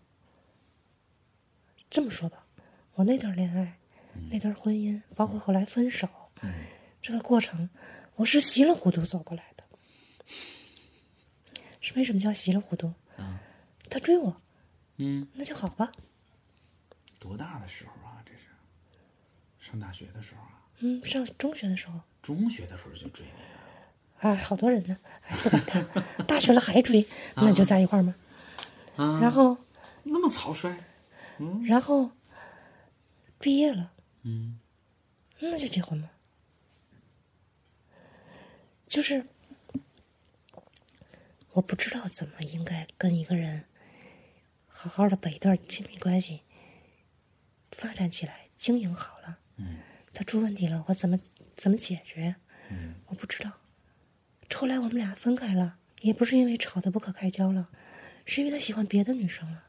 [1.89, 2.45] 这么说吧，
[2.93, 3.77] 我那段恋爱、
[4.29, 6.07] 那段婚姻，包括后来分手，
[7.01, 7.69] 这个过程，
[8.15, 9.63] 我是稀里糊涂走过来的。
[11.81, 12.93] 是为什么叫稀里糊涂？
[13.89, 14.41] 他追我，
[14.95, 15.91] 嗯，那就好吧。
[17.19, 18.23] 多大的时候啊？
[18.25, 18.47] 这是
[19.59, 23.59] 上大学的时候啊，嗯，上中学的时候，中学的时候就追你啊。
[24.19, 25.81] 哎，好多人呢，哎，不管他。
[26.23, 28.15] 大学了还追，那就在一块儿吗？
[28.95, 29.57] 啊，然后，
[30.03, 30.83] 那么草率，
[31.65, 32.11] 然后
[33.39, 34.59] 毕业了，嗯，
[35.39, 36.09] 那就结婚吧。
[38.87, 39.25] 就是
[41.53, 43.65] 我不知道怎么应该跟一个人
[44.67, 46.43] 好好的把一段亲密关系
[47.71, 49.39] 发展起来，经营好了。
[49.55, 49.79] 嗯，
[50.13, 51.19] 他出问题了，我怎么
[51.55, 52.35] 怎么解决？
[52.69, 53.53] 嗯，我不知道。
[54.53, 57.69] 后来我们俩分开了，也不是因为吵得不可开交了，
[58.25, 59.63] 是因为他喜欢别的女生了。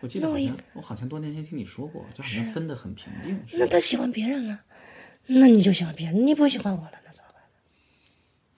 [0.00, 3.38] 我记得好像我好像多年前听你说过，就好像分的很平静。
[3.52, 4.64] 那他喜欢别人了，
[5.26, 7.42] 那你就喜欢别人，你不喜欢我了，那怎么办？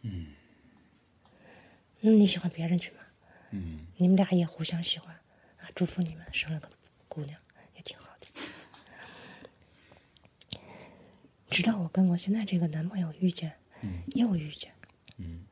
[0.02, 0.26] 嗯，
[2.00, 2.98] 那你喜欢别人去吗？
[3.50, 5.14] 嗯，你们俩也互相喜欢
[5.58, 6.70] 啊，祝福你们生了个
[7.08, 7.38] 姑娘，
[7.74, 8.26] 也挺好的。
[11.50, 13.52] 直到我跟我现在这个男朋友遇见，
[14.14, 14.72] 又遇见，
[15.18, 15.44] 嗯，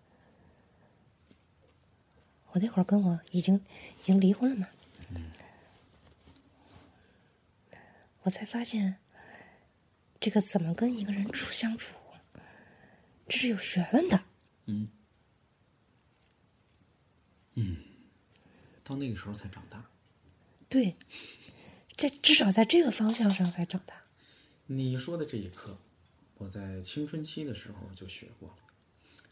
[2.53, 4.69] 我那会儿跟我已经已经离婚了嘛，
[8.23, 8.99] 我才发现，
[10.19, 11.95] 这个怎么跟一个人处相处，
[13.29, 14.25] 这是有学问的。
[14.67, 14.89] 嗯，
[17.55, 17.77] 嗯
[18.83, 19.89] 到那个时候才长大。
[20.69, 20.97] 对，
[21.97, 24.03] 在至少在这个方向上才长大。
[24.67, 25.79] 你说的这一课，
[26.39, 28.57] 我在青春期的时候就学过了，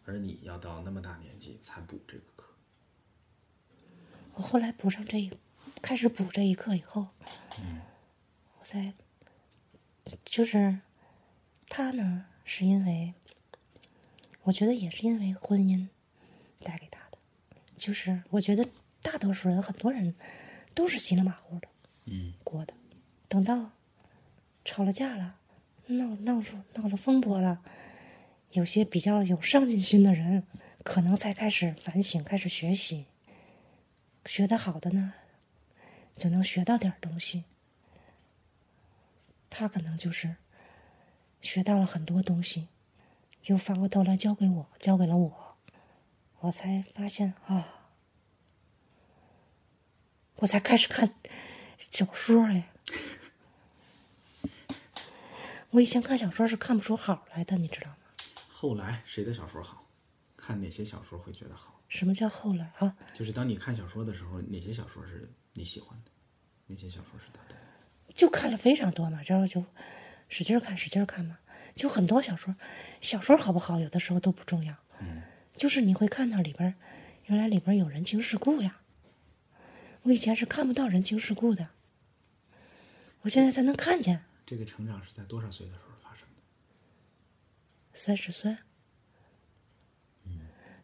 [0.05, 2.38] 而你要到那么大年纪才补这个课。
[4.39, 5.33] 我后来补上这一，
[5.83, 7.09] 开始补这一课以后，
[7.59, 7.81] 嗯。
[8.61, 8.95] 我才
[10.25, 10.79] 就是
[11.69, 13.15] 他呢，是因为
[14.43, 15.89] 我觉得也是因为婚姻
[16.63, 17.19] 带给他的，
[17.77, 18.65] 就是我觉得
[19.03, 20.15] 大多数人很多人
[20.73, 21.69] 都是稀里马虎的
[22.05, 22.33] 嗯。
[22.45, 22.73] 过的，
[23.27, 23.73] 等到
[24.65, 25.35] 吵了架了，
[25.87, 27.61] 闹闹出闹了风波了，
[28.53, 30.45] 有些比较有上进心的人，
[30.85, 33.07] 可能才开始反省，开始学习。
[34.29, 35.15] 学得好的呢，
[36.15, 37.45] 就能学到点东西。
[39.49, 40.37] 他可能就是
[41.41, 42.69] 学到了很多东西，
[43.45, 45.57] 又反过头来教给我，教给了我，
[46.41, 47.89] 我才发现啊，
[50.37, 51.15] 我才开始看
[51.79, 52.69] 小说哎。
[55.71, 57.97] 我以前看小说是看不出好来的，你知道吗？
[58.51, 59.87] 后来谁的小说好？
[60.37, 61.78] 看哪些小说会觉得好？
[61.89, 62.97] 什么叫后来啊？
[63.13, 66.11] 就是当你看小说的时候，哪些小说是你喜欢的？
[66.67, 67.57] 哪些小说是他的？
[68.15, 69.65] 就看了非常多嘛，然后就
[70.29, 71.39] 使劲儿看，使劲儿看嘛。
[71.75, 72.55] 就很多小说，
[73.01, 74.77] 小说好不好，有的时候都不重要。
[75.57, 76.75] 就是你会看到里边儿，
[77.27, 78.81] 原来里边儿有人情世故呀。
[80.03, 81.69] 我以前是看不到人情世故的，
[83.23, 84.25] 我现在才能看见。
[84.47, 86.43] 这个成长是在多少岁的时候发生的？
[87.93, 88.57] 三十岁，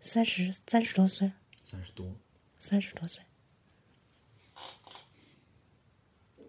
[0.07, 1.33] 三十三十多岁，
[1.65, 2.15] 三十多。
[2.59, 3.25] 三十多岁。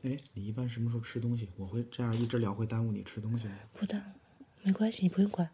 [0.03, 1.49] 哎，你一般什么时候吃东西？
[1.56, 3.53] 我会这样一直聊，会耽误你吃东西吗？
[3.74, 5.49] 不耽误，没关系，你不用管。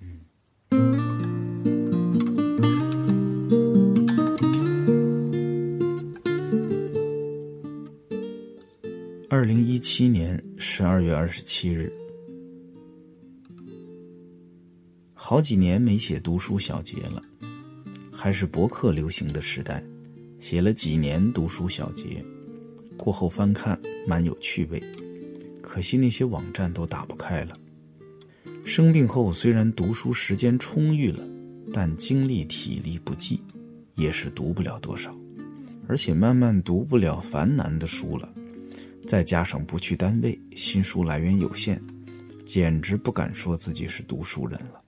[0.00, 0.24] 嗯
[9.28, 11.92] 二零一七年十二月二十七日，
[15.28, 17.20] 好几年没写读书小结了，
[18.12, 19.82] 还是博客流行的时代，
[20.38, 22.24] 写了几年读书小结，
[22.96, 24.80] 过后翻看蛮有趣味，
[25.60, 27.58] 可惜那些网站都打不开了。
[28.64, 31.28] 生病后虽然读书时间充裕了，
[31.72, 33.42] 但精力体力不济，
[33.96, 35.12] 也是读不了多少，
[35.88, 38.32] 而且慢慢读不了繁难的书了。
[39.04, 41.82] 再加上不去单位，新书来源有限，
[42.44, 44.82] 简直不敢说自己是读书人了。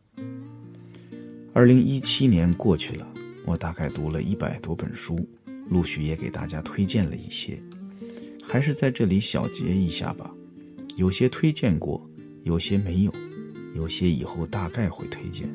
[1.59, 3.05] 二零一七年过去了，
[3.45, 5.29] 我大概读了一百多本书，
[5.69, 7.61] 陆续也给大家推荐了一些，
[8.41, 10.33] 还是在这里小结一下吧。
[10.95, 12.09] 有些推荐过，
[12.45, 13.13] 有些没有，
[13.75, 15.49] 有些以后大概会推荐。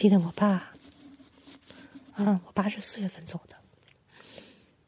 [0.00, 0.72] 记得我爸，
[2.14, 3.56] 啊，我爸是四月份走的。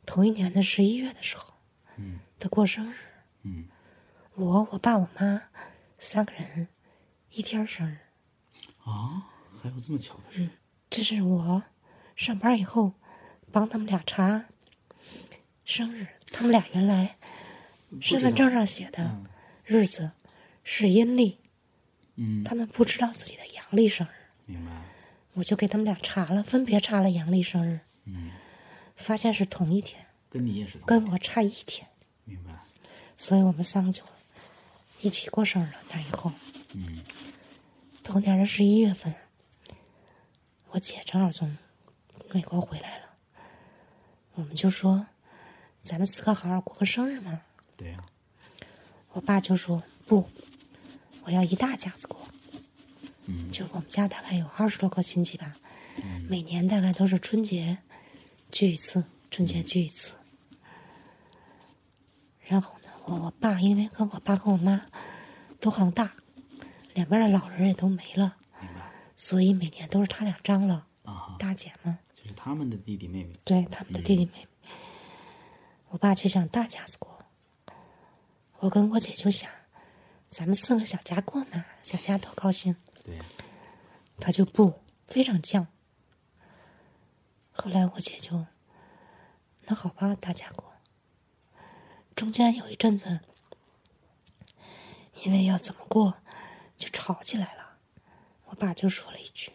[0.06, 1.52] 头一年的十一月的时候，
[1.98, 2.96] 嗯他过生日，
[3.42, 3.66] 嗯
[4.36, 5.42] 我、我爸、我妈
[5.98, 6.66] 三个人
[7.28, 7.98] 一天生日。
[8.84, 9.28] 啊，
[9.62, 10.48] 还有这么巧的事？
[10.88, 11.62] 这是我
[12.16, 12.94] 上班以后
[13.52, 14.46] 帮他们俩查
[15.66, 17.18] 生日，他们俩原来
[18.00, 19.20] 身份证上写的
[19.62, 20.12] 日子
[20.64, 21.38] 是阴历，
[22.14, 24.21] 嗯，他们不知道自己的阳历生日。
[25.35, 28.30] 我就给他们俩查了，分别查了阳历生日，嗯，
[28.97, 31.89] 发现是同一天，跟你也是同跟我差一天，
[32.24, 32.53] 明白。
[33.16, 34.03] 所以我们三个就
[35.01, 35.78] 一起过生日了。
[35.91, 36.33] 那以后，
[36.72, 37.03] 嗯
[38.03, 39.14] 头年的十一月份，
[40.70, 41.57] 我姐正好从
[42.33, 43.14] 美国回来了，
[44.35, 45.07] 我们就说，
[45.83, 47.43] 咱们四个好好过个生日嘛。
[47.76, 48.05] 对呀、
[49.12, 50.28] 我爸就说不，
[51.22, 52.28] 我要一大家子过。
[53.26, 55.56] 嗯就我们家大概有二十多个亲戚吧，
[56.28, 57.78] 每年大概都是春节
[58.50, 60.14] 聚一次，春节聚一次。
[62.44, 64.86] 然后呢，我我爸因为跟我爸跟我妈
[65.60, 66.14] 都很大，
[66.94, 68.36] 两边的老人也都没了。
[69.14, 73.32] 所以每年都是他俩张罗啊，大姐们，就是他们的弟弟妹妹。
[73.44, 74.48] 对他们的弟弟妹妹。
[75.90, 77.24] 我爸就想大家子过，
[78.58, 79.48] 我跟我姐就想，
[80.28, 82.74] 咱们四个小家过嘛，小家都高兴。
[83.05, 83.18] 对、
[84.18, 85.66] 他就不非常犟。
[87.50, 88.46] 后来我姐就，
[89.62, 90.72] 那好吧，大家过。
[92.14, 93.20] 中间有一阵子，
[95.24, 96.22] 因为要怎么过，
[96.76, 97.78] 就吵起来了。
[98.46, 99.53] 我爸就说了一句：“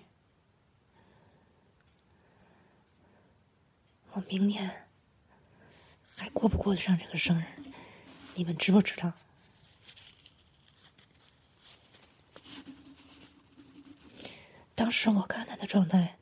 [4.11, 4.87] 我明年
[6.15, 7.45] 还过不过得上这个生日？
[8.33, 9.13] 你们知不知道？”
[14.97, 16.17] 当时我看他的状态，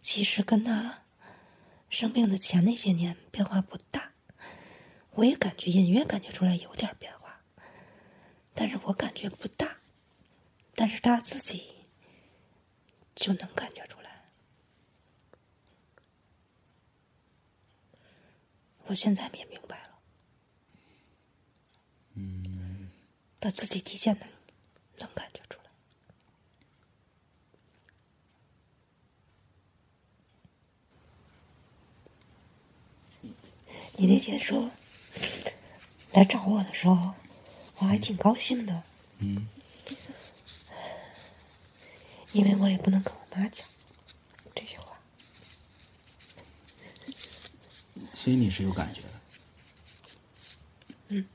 [0.00, 1.02] 其实跟他
[1.90, 4.14] 生病的前那些年变化不大，
[5.10, 7.42] 我也感觉隐约感觉出来有点变化，
[8.54, 9.80] 但是我感觉不大，
[10.74, 11.84] 但是他自己
[13.14, 14.24] 就能感觉出来。
[18.86, 19.98] 我现在也明白了，
[22.14, 22.90] 嗯，
[23.38, 24.26] 他自己提前能
[25.00, 25.55] 能感觉出来。
[33.98, 34.70] 你那天说
[36.12, 37.14] 来找我的时候，
[37.78, 38.82] 我还挺高兴的，
[39.18, 39.48] 嗯
[42.32, 43.66] 因为我也不能跟我妈讲
[44.54, 44.98] 这些话。
[48.12, 49.08] 所以你是有感觉的。
[51.08, 51.26] 嗯，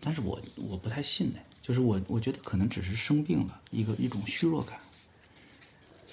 [0.00, 4.78] 但是我我不太信呢，就是我我觉得可能只是生病了，一个一种虚弱感，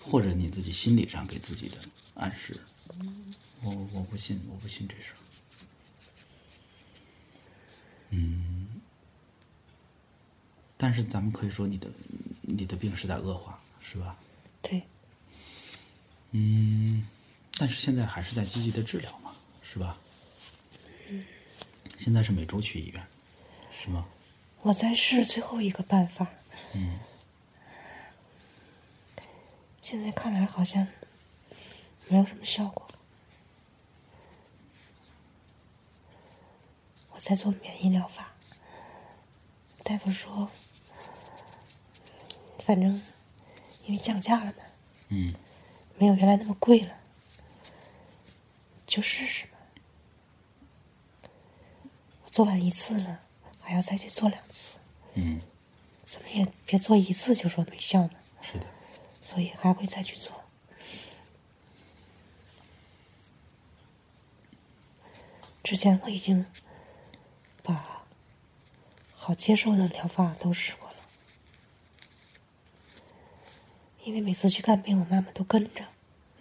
[0.01, 1.77] 或者你自己心理上给自己的
[2.13, 2.57] 暗示。
[3.61, 5.17] 我我不信，我不信这事儿。
[8.09, 8.81] 嗯，
[10.77, 11.89] 但是咱们可以说你的
[12.41, 14.17] 你的病是在恶化，是吧？
[14.61, 14.83] 对，
[16.31, 17.07] 嗯，
[17.57, 19.97] 但是现在还是在积极的治疗嘛，是吧？
[21.97, 23.05] 现在是每周去医院，
[23.71, 24.05] 是吗？
[24.61, 26.27] 我在试最后一个办法。
[26.73, 26.99] 嗯。
[29.81, 30.85] 现在看来好像
[32.09, 32.87] 没有什么效果。
[37.11, 38.33] 我在做免疫疗法，
[39.83, 40.49] 大夫说，
[42.59, 43.01] 反正
[43.85, 44.63] 因为降价了嘛，
[45.09, 45.33] 嗯
[45.97, 46.93] 没有原来那么贵了，
[48.85, 49.57] 就试试吧。
[52.23, 53.21] 我做完一次了，
[53.59, 54.77] 还要再去做两次，
[55.15, 55.41] 嗯，
[56.05, 58.65] 怎么也别做一次就说没效嘛，是的，
[59.19, 60.36] 所以还会再去做。
[65.67, 66.45] 之前我已经
[67.61, 68.05] 把
[69.13, 70.95] 好接受的疗法都试过了，
[74.05, 75.83] 因为每次去看病，我妈妈都跟着，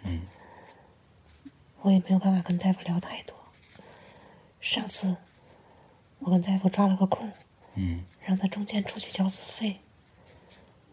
[0.04, 0.28] 嗯。
[1.80, 3.34] 我也没有办法跟大夫聊太多。
[4.60, 5.16] 上次
[6.20, 7.32] 我跟大夫抓了个空，
[7.74, 8.04] 嗯。
[8.24, 9.80] 让他中间出去交自费，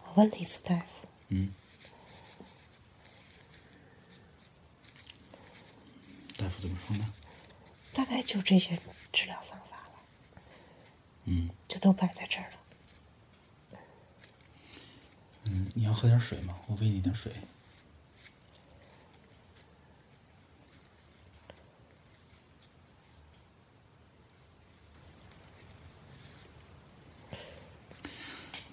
[0.06, 0.86] 我问了一次大夫，
[1.28, 1.54] 嗯，
[6.36, 7.14] 大夫怎么说呢？
[7.94, 8.78] 大概就这些
[9.12, 10.42] 治疗方法了，
[11.26, 13.80] 嗯就都摆在这儿了。
[15.46, 16.58] 嗯，你要喝点水吗？
[16.68, 17.32] 我喂你点水。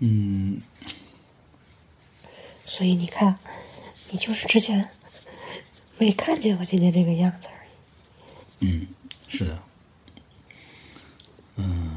[0.02, 0.62] 嗯，
[2.64, 3.38] 所以你看，
[4.10, 4.88] 你就是之前
[5.98, 7.70] 没看见我今天这个样子而已。
[8.60, 8.88] 嗯，
[9.32, 9.62] 是的，
[11.54, 11.96] 嗯，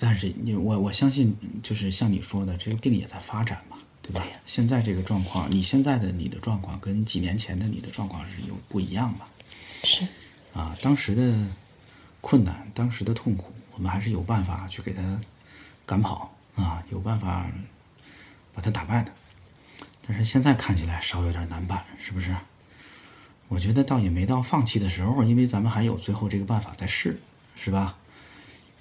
[0.00, 4.20] 但是你我我相信，就是像你说的，这个病也在发展嘛，对吧？
[4.20, 9.28] 对现在这个状况，你现在的你的状况跟几年前的你的状况是有不一样吧？
[9.84, 10.04] 是，
[10.52, 11.32] 啊，当时的
[12.20, 15.20] 困难，当时的痛苦，我们还是有办法去给他
[15.86, 17.46] 赶跑啊，有办法
[18.52, 19.12] 把他打败的。
[20.04, 22.34] 但是现在看起来稍有点难办，是不是？
[23.48, 27.20] 我觉得倒也没到放弃的时候，因为咱们还有最后这个办法在试，
[27.56, 27.96] 是吧？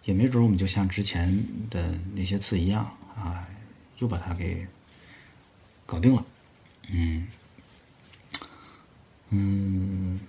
[0.06, 2.84] 也没准我们就像之前的那些次一样
[3.16, 3.48] 啊，
[3.98, 4.68] 又把它给
[5.86, 6.24] 搞定了。
[6.90, 7.28] 嗯
[9.30, 10.20] 嗯。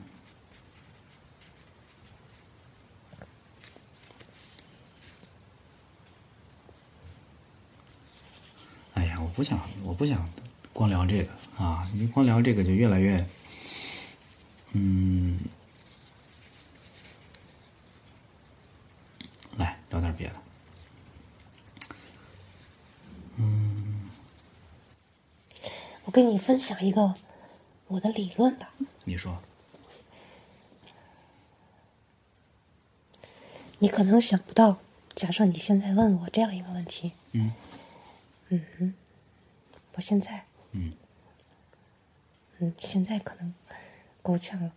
[8.95, 10.27] 哎呀，我不想，我不想
[10.73, 11.87] 光聊这个啊！
[11.93, 13.23] 你光聊这个就越来越，
[14.79, 15.39] 嗯，
[19.57, 20.35] 来聊点别的。
[23.37, 24.11] 嗯。
[26.05, 27.15] 我跟你分享一个
[27.87, 28.75] 我的理论吧。
[29.05, 29.43] 你说，
[33.79, 34.77] 你可能想不到，
[35.15, 37.55] 假设你现在问我这样一个问题，嗯。
[39.95, 40.93] 我现在，嗯。
[42.59, 43.55] 嗯，现在可能
[44.27, 44.73] 够呛了。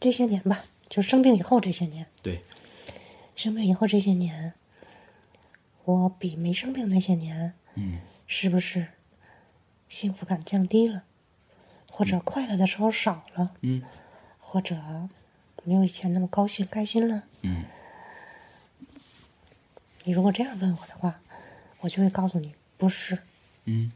[0.00, 2.42] 这些年吧，就生病以后这些年，对，
[3.36, 4.54] 生病以后这些年，
[5.84, 8.88] 我比没生病那些年，嗯是不是
[9.88, 11.04] 幸福感降低了，
[11.90, 13.82] 或者快乐的时候少了，嗯
[14.40, 14.74] 或者
[15.64, 17.24] 没有以前那么高兴开心了？
[17.42, 17.64] 嗯
[20.04, 21.20] 你如果这样问我的话，
[21.80, 23.18] 我就会告诉你，不是。
[23.66, 23.92] 嗯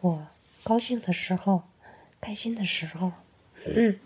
[0.00, 0.26] 我
[0.62, 1.64] 高兴的时候，
[2.20, 3.12] 开心的时候，
[3.66, 3.98] 嗯，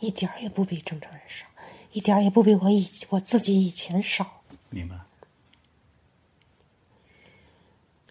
[0.00, 1.46] 一点儿也不比正常人少，
[1.92, 4.96] 一点儿也不比我以我自己以前少，明白。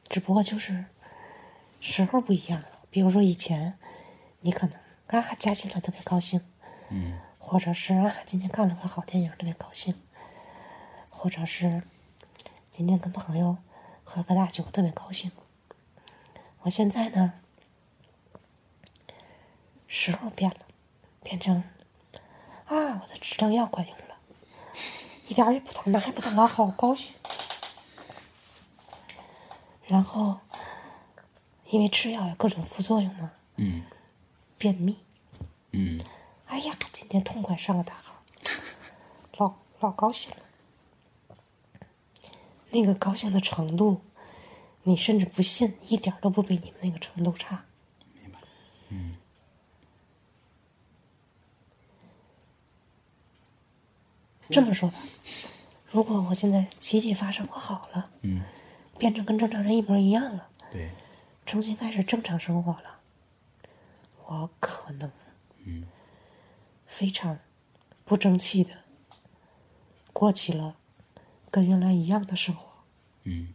[0.09, 0.85] 只不过就是
[1.81, 2.67] 时候不一样了。
[2.89, 3.77] 比如说以前，
[4.41, 6.41] 你可能啊加薪了特别高兴，
[6.89, 9.93] 嗯或者是啊今天看了个好电影特别高兴，
[11.09, 11.83] 或者是
[12.71, 13.57] 今天跟朋友
[14.03, 15.31] 喝个大酒特别高兴。
[16.61, 17.33] 我现在呢，
[19.87, 20.57] 时候变了，
[21.23, 21.63] 变成
[22.65, 24.17] 啊我的止疼药管用了，
[25.27, 27.13] 一点儿也不疼，哪儿也不疼了，好高兴。
[29.85, 30.39] 然后
[31.69, 33.83] 因为吃药有各种副作用嘛，嗯
[34.57, 34.97] 便秘。
[35.71, 35.99] 嗯
[36.47, 38.23] 哎呀，今天痛快上个大号，
[39.37, 40.37] 老老高兴了。
[42.69, 44.01] 那个高兴的程度，
[44.83, 47.65] 你甚至不信，一点儿都不比你们那个程度差。
[48.21, 48.39] 明白。
[48.89, 49.15] 嗯
[54.49, 54.97] 这么说吧，
[55.91, 58.43] 如果我现在奇迹发生，我好了，嗯，
[58.97, 60.91] 变成跟正常人一模一样了，对，
[61.45, 62.99] 重新开始正常生活了，
[64.25, 65.11] 我可能，
[65.65, 65.85] 嗯
[66.85, 67.39] 非常
[68.05, 68.83] 不争气的
[70.13, 70.75] 过起了
[71.51, 72.67] 跟原来一样的生活。
[73.23, 73.53] 嗯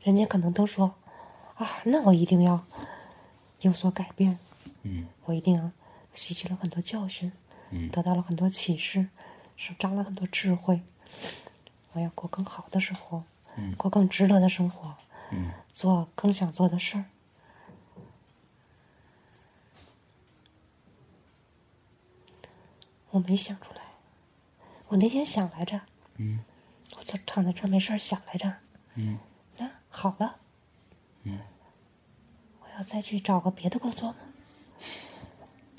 [0.00, 0.94] 人家可能都说
[1.56, 2.64] 啊，那我一定要
[3.60, 4.38] 有所改变，
[4.88, 5.08] 嗯。
[5.24, 5.72] 我一定
[6.12, 7.30] 吸取了很多教训，
[7.70, 7.88] 嗯。
[7.90, 9.08] 得到了很多启示，
[9.56, 10.80] 是长了很多智慧。
[11.92, 13.24] 我要过更好的生活，
[13.76, 14.94] 过更值得的生活，
[15.30, 15.52] 嗯。
[15.72, 17.04] 做更想做的事儿。
[23.10, 23.80] 我没想出来，
[24.88, 25.80] 我那天想来着，
[26.16, 26.44] 嗯。
[26.96, 28.56] 我就躺在这儿没事儿想来着，
[28.94, 29.18] 嗯。
[29.56, 30.36] 那好了，
[31.22, 31.40] 嗯。
[32.60, 34.18] 我要再去找个别的工作吗？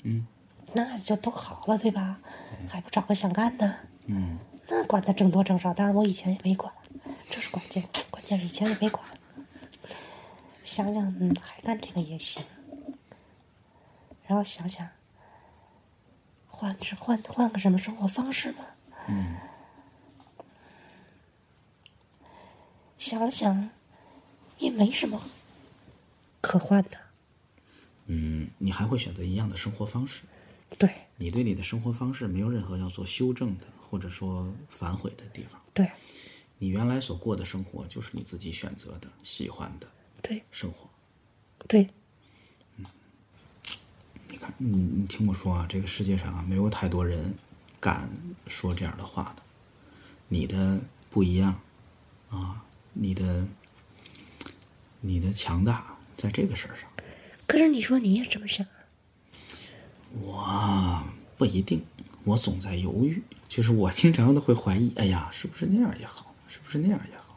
[0.02, 0.26] 嗯
[0.72, 2.20] 那就都好了，对吧？
[2.68, 3.74] 还不找个想干的？
[4.06, 4.38] 嗯
[4.68, 6.72] 那管他挣多挣少，当然我以前也没管，
[7.28, 9.04] 这是关键，关键是以前也没管。
[10.62, 12.44] 想想，嗯，还干这个也行。
[14.26, 14.88] 然后想想，
[16.46, 18.64] 换是换换个什么生活方式嘛？
[19.08, 19.36] 嗯
[22.96, 23.70] 想了想，
[24.58, 25.20] 也没什么
[26.40, 27.09] 可换的。
[28.12, 30.22] 嗯，你还会选择一样的生活方式？
[30.76, 35.60] 对你对你的生活方式没有任何要做修正的，或者说反悔的地方。
[35.72, 35.88] 对
[36.58, 39.86] 你原来所过的生活就是你自己选择的、喜欢的
[40.20, 40.90] 对生活。
[41.68, 41.88] 对，
[42.78, 42.84] 嗯
[44.28, 47.32] 你看，你你听我说啊，这个世界上啊，没有太多人
[47.78, 48.10] 敢
[48.48, 49.42] 说这样的话的。
[50.26, 50.80] 你的
[51.10, 51.60] 不一样
[52.28, 53.46] 啊，你的
[55.00, 56.88] 你的强大在这个事儿上，
[57.50, 58.64] 可是你说你也这么想？
[60.22, 61.02] 我
[61.36, 61.84] 不一定，
[62.22, 63.20] 我总在犹豫。
[63.48, 66.32] 就是我经常都会怀疑，哎呀，是不是那样也好？
[66.46, 67.36] 是不是那样也好？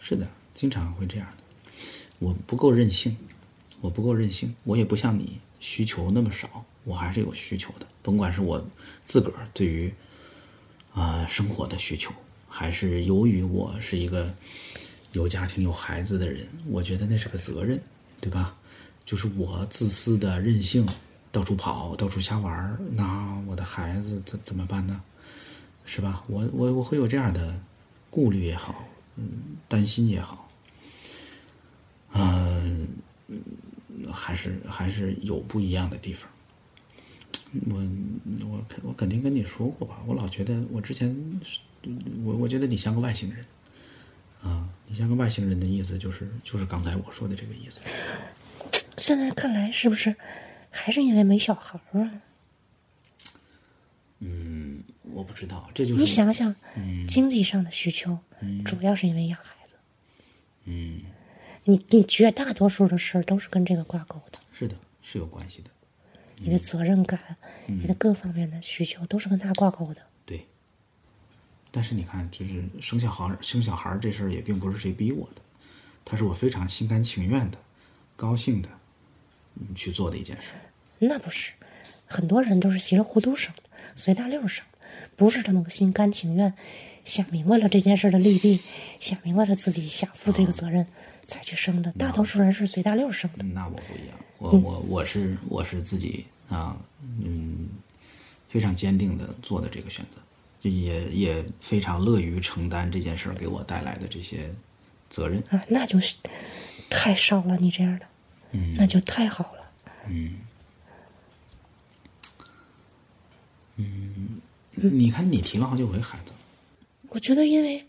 [0.00, 1.44] 是的，经常会这样的。
[2.20, 3.14] 我不够任性，
[3.82, 7.86] 我不够任性，我也不像你需求那么少，我还是有需求的。
[8.00, 8.66] 甭管是我
[9.04, 9.92] 自个儿对于
[10.94, 12.10] 啊、生活的需求，
[12.48, 14.34] 还是由于我是一个
[15.12, 17.78] 有家庭有孩子的人，我觉得那是个责任，
[18.22, 18.56] 对吧？
[19.04, 20.86] 就是我自私的任性，
[21.30, 25.02] 到处跑，到处瞎玩儿，那我的孩子怎怎么办呢？
[25.84, 26.24] 是吧？
[26.28, 27.54] 我我我会有这样的
[28.08, 29.28] 顾虑也好，嗯，
[29.68, 30.48] 担心也好，
[32.14, 32.88] 嗯、
[34.10, 36.26] 还是还是有不一样的地方。
[37.70, 37.76] 我
[38.48, 41.14] 我肯我肯定跟你说过吧，我老觉得我之前，
[42.24, 43.44] 我我觉得你像个外星人，
[44.42, 47.80] 啊，你像个外星人的意思就是就是刚才我说的这个意思。
[48.96, 50.16] 现在看来是不是
[50.70, 52.22] 还是因为没小孩儿啊？
[55.12, 56.54] 我不知道，这就是你想想，
[57.06, 58.18] 经济上的需求，
[58.64, 59.76] 主要是因为养孩子。
[60.64, 61.02] 嗯，
[61.64, 65.70] 你你绝大多数的事儿都是跟这个挂钩的，是的，是有关系的，
[66.38, 67.36] 你的责任感，
[67.66, 70.02] 你的各方面的需求都是跟他挂钩的。
[70.26, 70.46] 对。
[71.70, 75.42] 但是你看，就是生小孩儿生小孩儿这事儿也并不是谁逼我的，
[76.04, 77.58] 他是我非常心甘情愿的、
[78.16, 78.78] 高兴的嗯
[79.74, 80.48] 去做的一件事。
[80.98, 81.52] 那不是，
[82.06, 83.62] 很多人都是稀里糊涂生的，
[83.94, 84.78] 随大溜生的，
[85.16, 86.54] 不是他们心甘情愿，
[87.04, 88.60] 想明白了这件事的利弊，
[89.00, 90.86] 想明白了自己想负这个责任
[91.26, 91.92] 才去生的。
[91.92, 93.44] 大多数人是随大溜生的。
[93.44, 96.76] 嗯那我不一样，我我我是我是自己啊，
[97.22, 97.68] 嗯，
[98.48, 100.20] 非常坚定的做的这个选择，
[100.60, 104.50] 就也也非常乐于承担这件事给我带来的这些
[105.10, 105.42] 责任。
[105.50, 106.16] 啊，那就是
[106.88, 108.06] 太少了，你这样的，
[108.54, 109.70] 嗯那就太好了。
[110.08, 110.38] 嗯，
[113.76, 114.40] 嗯
[114.76, 116.32] 你看，你提了好几回孩子，
[117.08, 117.84] 我觉得，因为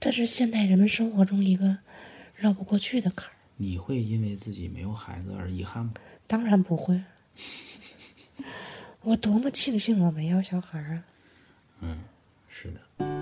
[0.00, 1.78] 这是现代人们生活中一个
[2.36, 3.32] 绕不过去的坎儿。
[3.56, 5.92] 你会因为自己没有孩子而遗憾吗？
[6.28, 7.00] 当然不会，
[9.02, 11.04] 我多么庆幸我没要小孩儿啊！
[11.80, 11.98] 嗯，
[12.48, 13.17] 是的。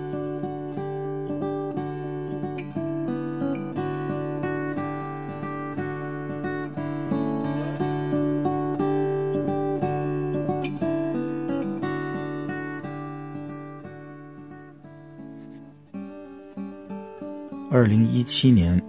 [17.77, 18.81] 二零一七年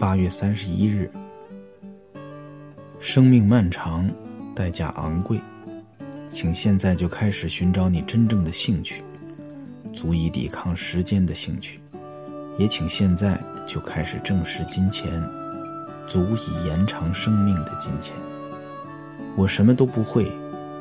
[0.00, 1.08] 八月三十一日，
[2.98, 4.10] 生命漫长，
[4.52, 5.40] 代价昂贵，
[6.28, 9.00] 请现在就开始寻找你真正的兴趣，
[9.92, 11.78] 足以抵抗时间的兴趣，
[12.58, 15.22] 也请现在就开始正视金钱，
[16.08, 18.12] 足以延长生命的金钱。
[19.36, 20.28] 我什么都不会，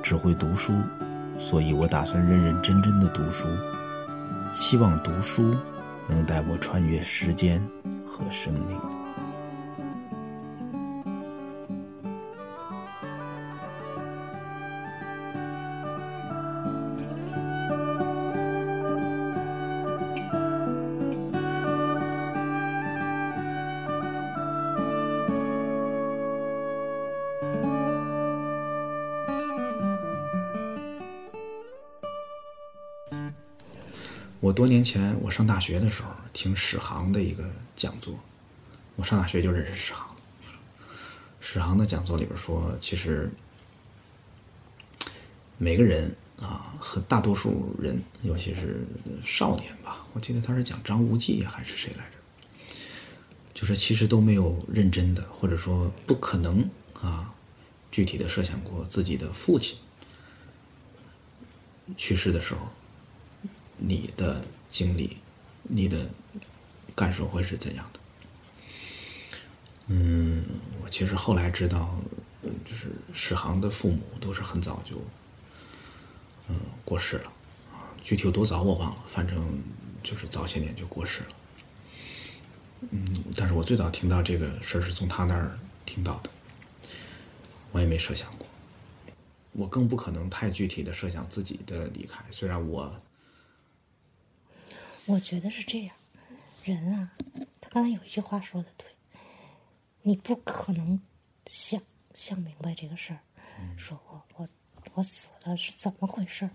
[0.01, 0.73] 只会读书，
[1.37, 3.47] 所以我打算认认真真的读书，
[4.55, 5.55] 希望读书
[6.07, 7.61] 能带我穿越时间
[8.05, 8.94] 和生命。
[34.55, 37.43] 多年前我上大学的时候听史航的一个
[37.75, 38.17] 讲座，
[38.95, 40.15] 我上大学就认识史航。
[41.41, 43.29] 史航的讲座里边说，其实
[45.57, 48.87] 每个人啊，和大多数人，尤其是
[49.23, 52.75] 少年吧，我记得他是讲张无忌还是谁来着，
[53.53, 56.67] 就是其实都没有认真的，或者说不可能
[57.01, 57.31] 啊，
[57.91, 59.77] 具体的设想过自己的父亲
[61.97, 62.61] 去世的时候，
[63.77, 65.17] 你的经历，
[65.63, 66.07] 你的
[66.95, 67.99] 感受会是怎样的？
[69.87, 70.43] 嗯，
[70.83, 71.95] 我其实后来知道，
[72.41, 74.95] 嗯就是史航的父母都是很早就，
[76.47, 77.31] 嗯，过世了，
[78.01, 79.61] 具体有多早我忘了，反正
[80.01, 81.27] 就是早些年就过世了。
[82.89, 86.29] 嗯，但是我最早听到这个事儿是从他那儿听到的，
[87.71, 88.47] 我也没设想过，
[89.51, 92.91] 我更不可能太具体的设想自己的离开，虽然我
[95.07, 95.95] 我觉得是这样，
[96.63, 97.11] 人啊，
[97.61, 98.87] 他刚才有一句话说的对，
[100.01, 100.99] 你不可能
[101.45, 101.81] 想
[102.13, 103.19] 想明白这个事儿，
[103.77, 104.47] 说我我
[104.95, 106.51] 我死了是怎么回事儿，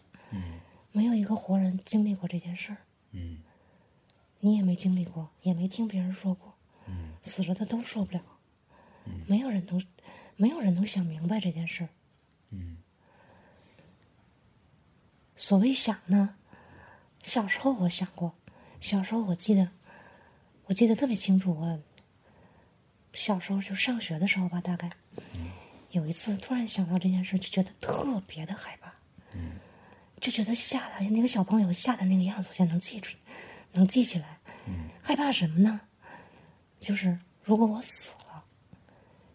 [0.91, 2.79] 没有一个活人经历过这件事儿，
[4.41, 6.55] 你也没经历过，也没听别人说过，
[7.23, 8.25] 死了的都说不了，
[9.27, 9.81] 没有人能
[10.35, 11.89] 没有人能想明白这件事儿，
[15.37, 16.35] 所谓想呢，
[17.23, 18.35] 小时候我想过，
[18.81, 19.71] 小时候我记得，
[20.65, 21.55] 我记得特别清楚。
[21.55, 21.81] 我
[23.13, 24.91] 小时候就上学的时候吧，大概
[25.91, 28.93] 有一次突然想到这件事，就觉得特别的害怕，
[30.21, 33.17] 就觉得吓的那个小朋友吓的那个样子，我现在能记住，
[33.73, 34.39] 能记起来。
[35.03, 35.81] 害怕什么呢？
[36.79, 38.45] 就是如果我死了，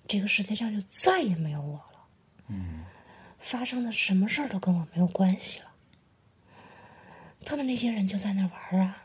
[0.08, 2.56] 这个世界上就再也没有我了。
[3.40, 5.72] 发生的什么事儿都跟我没有关系了。
[7.44, 9.05] 他们那些人就在那玩啊，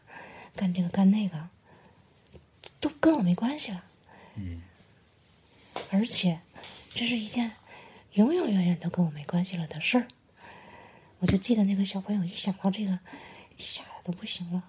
[0.56, 1.48] 干这个干那个，
[2.80, 3.84] 都跟我没关系了。
[5.90, 6.40] 而且，
[6.94, 7.52] 这是一件
[8.14, 10.08] 永永远远都跟我没关系了的事儿。
[11.18, 12.98] 我就记得那个小朋友一想到这个，
[13.58, 14.64] 吓得都不行了。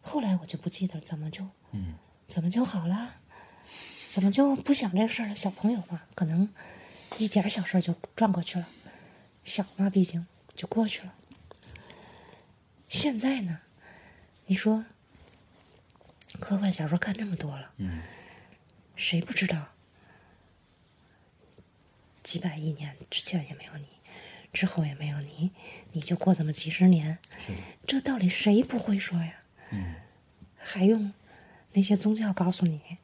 [0.00, 1.46] 后来我就不记得怎么就，
[2.28, 3.16] 怎么就好了，
[4.08, 5.36] 怎么就不想这事儿了？
[5.36, 6.48] 小朋友嘛，可能
[7.18, 8.68] 一点儿小事儿就转过去了，
[9.44, 11.14] 小嘛，毕竟就过去了。
[12.88, 13.60] 现在呢，
[14.50, 14.84] 你说
[16.40, 17.72] 科幻小说看这么多了，
[18.96, 19.68] 谁不知道？
[22.24, 23.86] 几百亿年之前也没有你，
[24.52, 25.52] 之后也没有你，
[25.92, 27.20] 你就过这么几十年，
[27.86, 29.34] 这道理谁不会说呀？
[30.58, 31.12] 还用
[31.74, 32.98] 那些宗教告诉你？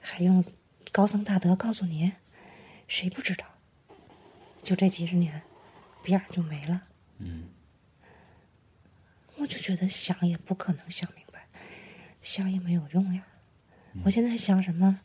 [0.00, 0.42] 还用
[0.90, 2.12] 高僧大德告诉你？
[2.88, 3.44] 谁不知道？
[4.62, 5.42] 就这几十年，
[6.02, 6.84] 边儿就没了。
[9.42, 11.48] 我就觉得想也不可能想明白，
[12.22, 13.26] 想也没有用呀。
[14.04, 15.00] 我现在想什么？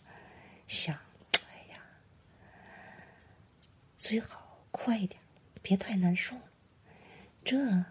[0.68, 0.96] 想，
[1.48, 1.80] 哎呀，
[3.98, 5.20] 最好快一点，
[5.62, 6.44] 别太难受了。
[7.44, 7.86] 这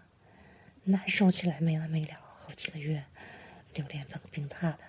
[0.85, 3.03] 难受起来没完没了，好几个月，
[3.73, 4.79] 流连病病榻的，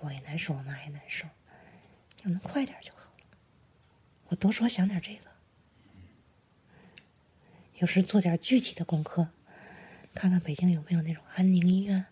[0.00, 1.26] 我也难受，我妈也难受。
[2.24, 3.38] 要能快点就好了。
[4.28, 5.30] 我多说想点这个，
[7.78, 9.30] 有时做点具体的功课。
[10.14, 12.04] 看看北京有没有那种安宁医院，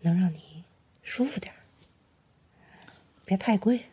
[0.00, 0.64] 能让你
[1.02, 1.58] 舒服点儿，
[3.24, 3.86] 别太贵，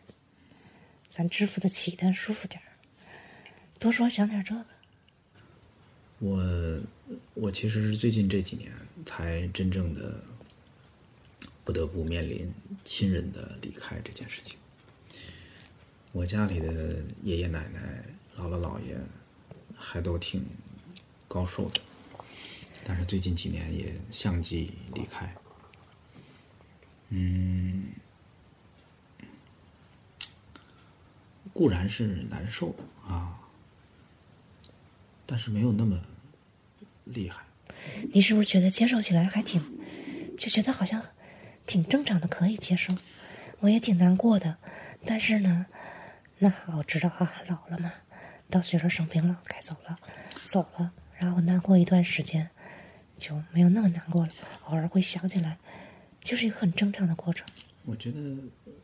[1.08, 2.66] 咱支付得起的，舒服点儿。
[3.78, 4.66] 多说想点这个，
[6.18, 6.80] 我
[7.34, 8.70] 我其实是最近这几年
[9.06, 10.22] 才真正的
[11.64, 12.52] 不得不面临
[12.84, 14.58] 亲人的离开这件事情。
[16.12, 18.04] 我家里的爷爷奶奶、
[18.36, 18.98] 姥姥姥爷
[19.74, 20.44] 还都挺
[21.26, 21.80] 高寿的，
[22.86, 25.32] 但是最近几年也相继离开。
[27.10, 27.92] 嗯，
[31.52, 32.74] 固然是难受
[33.06, 33.38] 啊，
[35.26, 36.00] 但是没有那么
[37.04, 37.42] 厉害。
[38.12, 39.62] 你是不是觉得接受起来还挺，
[40.38, 41.02] 就觉得好像
[41.66, 42.96] 挺正常的，可以接受？
[43.60, 44.58] 我也挺难过的，
[45.04, 45.66] 但是呢，
[46.38, 47.92] 那我知道啊，老了嘛，
[48.48, 49.98] 到岁数生病了，该走了，
[50.44, 52.50] 走了，然后难过一段时间，
[53.20, 54.32] 就没有那么难过了。
[54.64, 55.58] 偶尔会想起来，
[56.24, 57.46] 就是一个很正常的过程。
[57.84, 58.18] 我觉得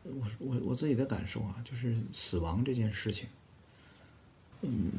[0.03, 3.27] 我我我自己的感受啊，就是死亡这件事情，
[4.61, 4.91] 嗯，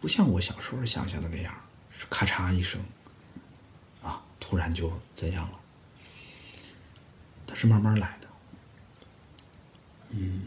[0.00, 1.54] 不像我小时候想象的那样，
[1.90, 2.80] 是咔嚓一声，
[4.02, 5.60] 啊，突然就怎样了。
[7.46, 8.28] 它是慢慢来的。
[10.10, 10.42] 嗯，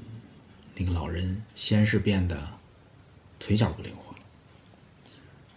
[0.76, 2.48] 那个老人先是变得
[3.40, 4.20] 腿脚不灵活了，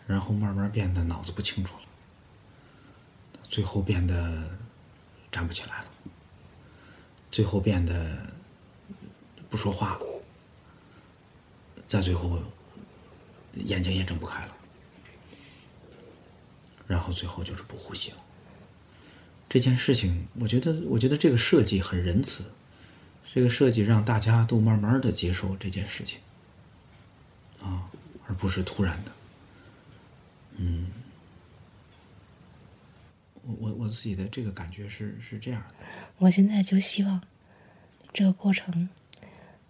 [0.06, 1.83] 然后慢慢变得脑子不清楚了，
[3.54, 4.50] 最后变得
[5.30, 5.88] 站不起来了，
[7.30, 8.34] 最后变得
[9.48, 10.00] 不说话了，
[11.86, 12.42] 再最后
[13.54, 14.56] 眼睛也睁不开了，
[16.88, 18.16] 然后最后就是不呼吸了。
[19.48, 22.42] 这件事情，我觉得，我觉得这个设计很仁慈，
[23.32, 26.18] 这个设计让大家都慢慢的接受这件事情，
[27.62, 27.88] 啊，
[28.26, 29.12] 而不是突然的。
[30.56, 30.90] 嗯，
[33.46, 35.74] 我我我自己的这个感觉是是这样的。
[36.18, 37.22] 我现在就希望
[38.12, 38.88] 这个过程，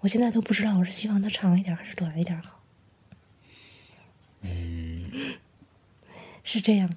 [0.00, 2.62] 我现在都不知道我是希望它长一点还是短一点好。
[4.42, 5.36] 嗯，
[6.42, 6.96] 是这样的，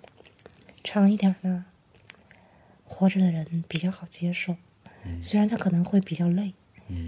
[0.84, 1.66] 长一点呢。
[2.90, 4.56] 活着的人比较好接受，
[5.22, 6.54] 虽然他可能会比较累，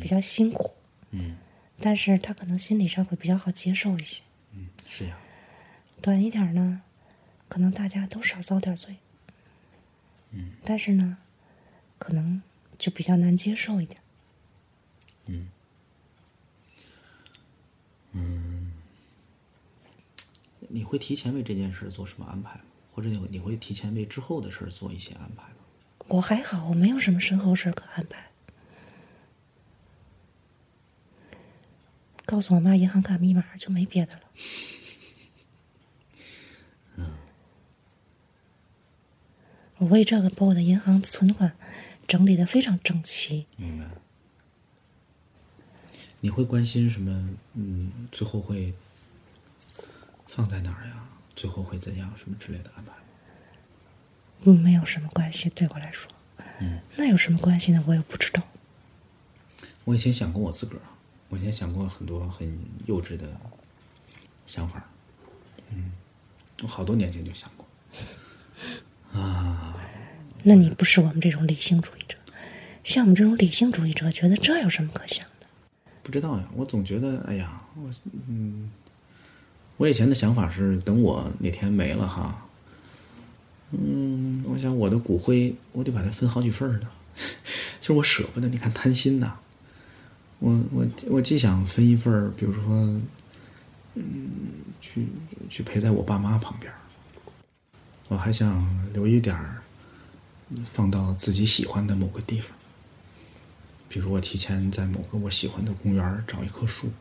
[0.02, 0.74] 比较辛苦，
[1.80, 4.22] 但是他可能心理上会比较好接受一些。
[4.52, 5.18] 嗯，是呀。
[6.02, 6.82] 短一点呢，
[7.48, 8.98] 可能大家都少遭点罪。
[10.32, 10.52] 嗯。
[10.64, 11.18] 但是呢，
[11.98, 12.42] 可能
[12.78, 14.02] 就比较难接受一点。
[15.26, 15.48] 嗯。
[18.12, 18.72] 嗯。
[20.68, 22.62] 你会提前为这件事做什么安排吗？
[22.92, 25.56] 或者你你会提前为之后的事做一些安排吗？
[26.08, 28.26] 我还好，我没有什么身后事可安排。
[32.26, 34.22] 告诉我妈银行卡密码就没别的了。
[39.80, 41.54] 我为这个把我的银行存款
[42.08, 43.48] 整理的非常整齐。
[43.58, 43.86] 明白。
[46.22, 47.30] 你会关心什么？
[47.54, 48.74] 嗯，最后会
[50.28, 51.06] 放在哪儿呀？
[51.34, 52.14] 最后会怎样？
[52.18, 52.92] 什么之类的安排？
[54.42, 56.12] 嗯，没有什么关系，对我来说。
[56.60, 56.82] 嗯。
[56.98, 57.82] 那有什么关系呢？
[57.88, 58.44] 我也不知道。
[59.86, 60.84] 我以前想过我自个儿，
[61.30, 63.40] 我以前想过很多很幼稚的
[64.46, 64.90] 想法。
[65.72, 65.94] 嗯，
[66.64, 67.66] 我好多年前就想过。
[69.20, 69.76] 啊。
[70.44, 72.18] 那你不是我们这种理性主义者？
[72.84, 75.48] 像我们这种理性主义者，觉得这有什么可想的？
[76.02, 77.90] 不知道呀，我总觉得，哎呀，我
[78.28, 78.72] 嗯，
[79.78, 82.46] 我以前的想法是，等我哪天没了哈。
[83.72, 86.90] 嗯，我想我的骨灰，我得把它分好几份呢。
[87.80, 89.38] 其 实我舍不得，你看贪心呐。
[90.40, 92.64] 我我我既想分一份，比如说，
[93.96, 94.30] 嗯，
[94.80, 95.06] 去
[95.50, 96.72] 去陪在我爸妈旁边，
[98.10, 99.62] 我还想留一点儿，
[100.74, 102.52] 放到自己喜欢的某个地方。
[103.88, 106.92] 比如我提前在某个我喜欢的公园找一棵树，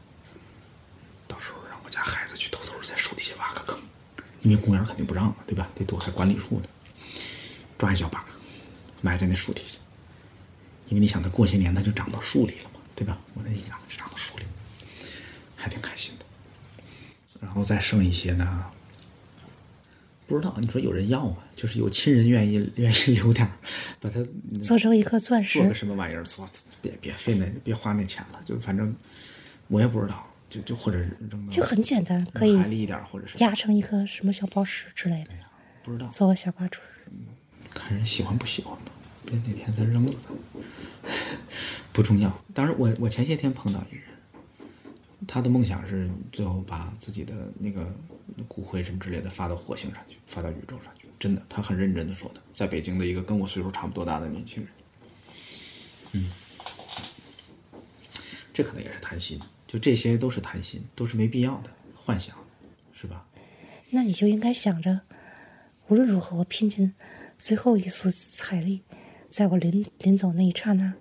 [1.27, 3.81] 到时候让我家孩子去偷偷在树底下挖个坑。
[4.43, 5.69] 因为公园肯定不让嘛，对吧？
[5.75, 6.69] 得躲开管理处的，
[7.79, 8.23] 抓一小把，
[9.01, 9.79] 埋在那树底下。
[10.89, 13.17] 因为你想，它过些年它就长到树里了嘛，对吧？
[13.33, 14.45] 我那一想长到树里，
[15.57, 16.27] 还挺开心的。
[17.41, 18.71] 然后再剩一些呢，
[20.29, 21.39] 不知道你说有人要吗？
[21.57, 23.51] 就是有亲人愿意 愿意留点
[23.99, 24.25] 把它
[24.63, 26.23] 做成一颗钻石，做个什么玩意儿？
[26.23, 26.49] 做
[26.81, 28.95] 别别费那别花那钱了，就反正
[29.67, 30.25] 我也不知道。
[30.51, 35.31] 就就或者扔就很简单，可以海里一点，或者是压成一颗什么小宝石之类的。
[35.83, 36.81] 不知道做个小挂坠。
[37.75, 38.91] 看人喜欢不喜欢吧，
[39.27, 41.11] 别哪天再扔了它。
[41.93, 42.35] 不重要。
[42.55, 44.08] 当然，我我前些天碰到一个人，
[45.27, 47.93] 他的梦想是最后把自己的那个
[48.47, 51.09] 骨灰什么之类的发到火星上去，发到宇宙上去。
[51.19, 54.73] 真的，他很认真的说的，在北京的一个跟我岁数差不多大的年轻人。
[56.13, 56.31] 嗯，
[58.53, 59.41] 这可能也是贪心。
[59.67, 62.35] 就这些都是贪心，都是没必要的幻想，
[62.95, 63.27] 是吧？
[63.91, 65.03] 那你就应该想着，
[65.89, 66.95] 无论如何，我拼尽
[67.39, 68.83] 最后一丝财力，
[69.29, 70.95] 在我临临走那一刹那，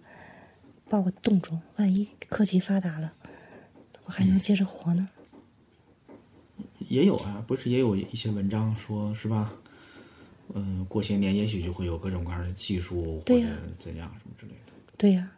[0.89, 1.59] 把我冻住。
[1.77, 3.13] 万一科技发达了，
[4.07, 5.09] 我还能接着活呢。
[6.87, 9.53] 也有啊，不是也有一些文章说，是吧？
[10.53, 13.45] 嗯，过些年也许就会有各种各样的技术或者
[13.77, 14.71] 怎样什么之类的。
[14.97, 15.29] 对呀。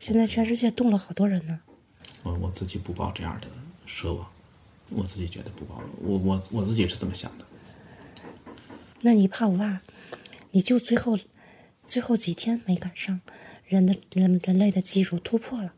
[0.00, 1.60] 现在全世界动了好多人呢。
[2.24, 3.46] 我我自己不抱这样的
[3.86, 4.28] 奢望，
[4.90, 5.80] 我自己觉得不抱。
[6.00, 7.46] 我我我自己是这么想的。
[9.02, 9.80] 那你怕不怕？
[10.50, 11.16] 你就最后
[11.86, 13.20] 最后几天没赶上，
[13.64, 15.72] 人的人人类的技术突破了，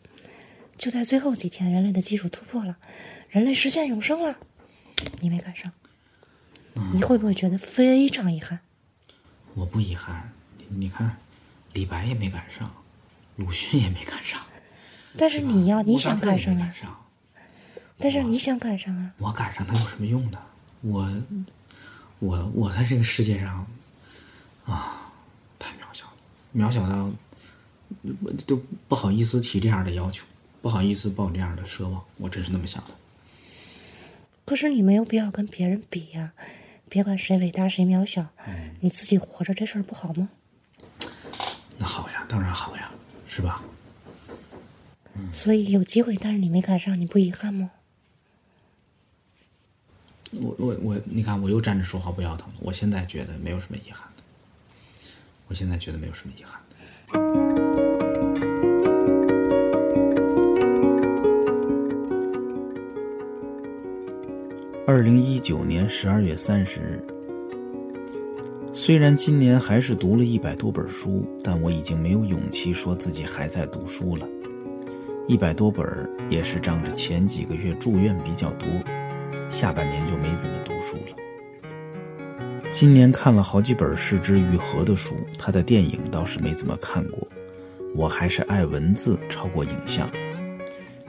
[0.76, 2.76] 就在最后几天，人类的技术突破了，
[3.28, 4.36] 人类实现永生了，
[5.20, 5.72] 你没赶上，
[6.92, 8.60] 你会不会觉得非常遗憾？
[9.54, 10.32] 我不遗憾，
[10.68, 11.16] 你看，
[11.72, 12.74] 李白也没赶上，
[13.36, 14.40] 鲁迅也没赶上。
[15.16, 16.74] 但是你要你想赶上啊！
[17.98, 19.14] 但是你想赶上啊！
[19.18, 20.38] 我赶上它有什么用呢？
[20.80, 21.08] 我，
[22.18, 23.64] 我，我在这个世界上，
[24.64, 25.12] 啊，
[25.56, 26.12] 太渺小了，
[26.52, 27.08] 渺小到
[28.44, 30.24] 都不好意思提这样的要求，
[30.64, 32.02] 不好意思抱这样的奢望。
[32.16, 32.90] 我真是那么想的。
[34.46, 36.32] 可是你没有必要跟别人比呀，
[36.88, 40.30] 别管谁伟大谁渺小，嗯你自己活着这事儿不好吗？
[41.76, 42.90] 那好呀，当然好呀，
[43.28, 43.62] 是吧？
[45.30, 47.70] 所以有机会，但是你没赶上，你不遗憾吗？
[50.30, 52.50] 我我我，你看我又站着说话不腰疼。
[52.60, 54.22] 我现在觉得没有什么遗憾的，
[55.46, 57.53] 我现在觉得没有什么遗憾的。
[64.86, 67.02] 二零一九年十二月三十日，
[68.74, 74.28] 虽然今年还是读了一百多本书，但我已经没有勇气说自己还在读书了。
[75.26, 78.68] 一百多本儿也是仗着前几个月住院比较多，
[79.48, 81.16] 下半年就没怎么读书了。
[82.70, 87.26] 今年看了好几本是枝裕和的书，他的电影倒是没怎么看过。
[87.94, 90.06] 我还是爱文字超过影像。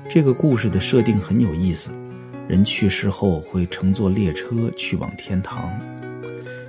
[0.07, 1.91] 这个故事的设定很有意思。
[2.47, 5.71] 人去世后会乘坐列车去往天堂，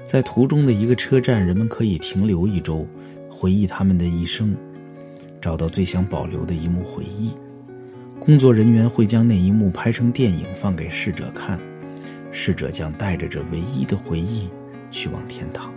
[0.07, 2.87] 在途中的一个车站，人们可以停留一周，
[3.31, 4.57] 回忆他们的一生，
[5.41, 7.31] 找到最想保留的一幕回忆。
[8.19, 11.61] 工作人员会将那一幕拍成电影放给逝者看，
[12.33, 14.49] 逝者将带着这唯一的回忆
[14.91, 15.71] 去往天堂。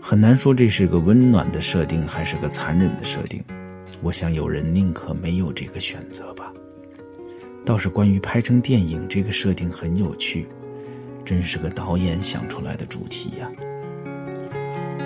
[0.00, 3.42] 很难说这是个温暖的设定还是个残忍的设定，
[4.02, 6.52] 我想有人宁可没有这个选择吧。
[7.66, 10.46] 倒是关于拍成电影这个设定很有趣，
[11.24, 13.50] 真是个导演想出来的主题呀。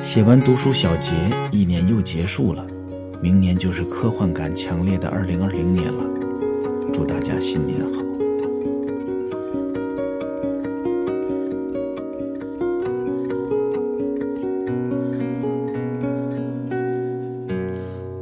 [0.03, 1.15] 写完读书小结，
[1.51, 2.67] 一年又结束了，
[3.23, 6.05] 明年就是科幻感强烈的二零二零年了。
[6.93, 8.03] 祝大家新年好！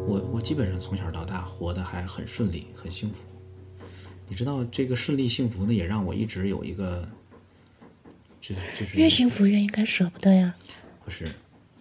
[0.07, 3.25] 我我基本上从小到大活得还很顺利，很幸福。
[4.29, 7.09] 你知道这个顺利幸福呢，也让我一直有一个，
[8.41, 10.55] 就就是越幸福越应该舍不得呀。
[11.05, 11.27] 不是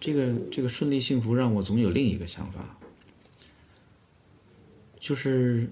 [0.00, 2.78] 这个这个顺利幸福让我总有另一个想法，
[4.98, 5.70] 就是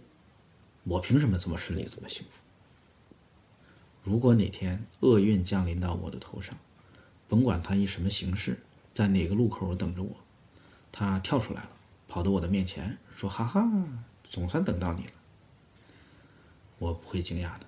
[0.85, 2.43] 我凭什么这么顺利这么幸福？
[4.03, 6.57] 如果哪天厄运降临到我的头上，
[7.27, 8.59] 甭管它以什么形式，
[8.93, 10.15] 在哪个路口等着我，
[10.93, 11.71] 他跳出来了，
[12.07, 13.67] 跑到我的面前说：“哈哈，
[14.29, 15.13] 总算等到你了。”
[16.79, 17.67] 我不会惊讶的，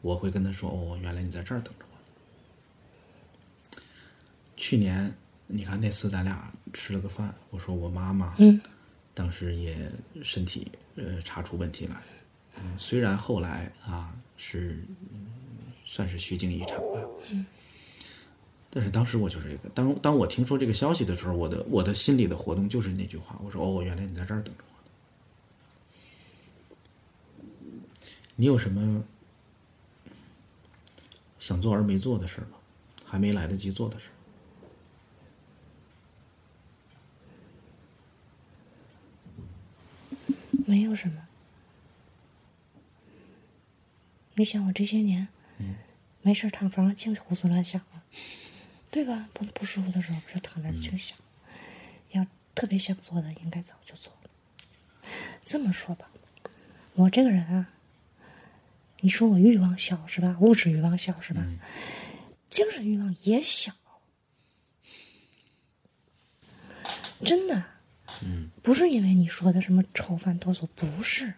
[0.00, 3.80] 我会跟他说：“哦，原来你在这儿等着我。”
[4.56, 5.12] 去年
[5.46, 8.60] 你看那次咱俩吃了个饭，我说我妈妈，嗯，
[9.14, 9.90] 当时也
[10.22, 11.96] 身体呃查出问题来，
[12.56, 14.82] 嗯，虽然后来啊是、
[15.12, 15.26] 嗯
[15.86, 17.00] 算是虚惊一场吧，
[17.32, 17.44] 嗯，
[18.70, 24.72] 但是当时我就是这个，当当我听说这个消息的时候，我的我的心里的活动就是那句话，我说哦，原来你在这儿等着我
[27.48, 27.48] 呢。
[28.40, 29.04] 你有什么
[31.38, 32.56] 想做而没做的事儿吗？
[33.04, 34.16] 还没来得及做的事儿？
[40.64, 41.28] 没有什么。
[44.36, 45.28] 你想我这些年，
[46.22, 48.02] 没事儿躺床上净胡思乱想了，
[48.90, 49.28] 对吧？
[49.34, 51.18] 不不舒服的时候，不是躺那儿净想，
[52.12, 54.30] 要特别想做的，应该早就做了。
[55.44, 56.10] 这么说吧，
[56.94, 57.68] 我这个人啊，
[59.00, 60.36] 你说我欲望小是吧？
[60.40, 61.46] 物质欲望小是吧？
[62.48, 63.72] 精神欲望也小，
[67.24, 67.64] 真的。
[68.62, 71.32] 不是因为你说的什么愁饭多俗，不是，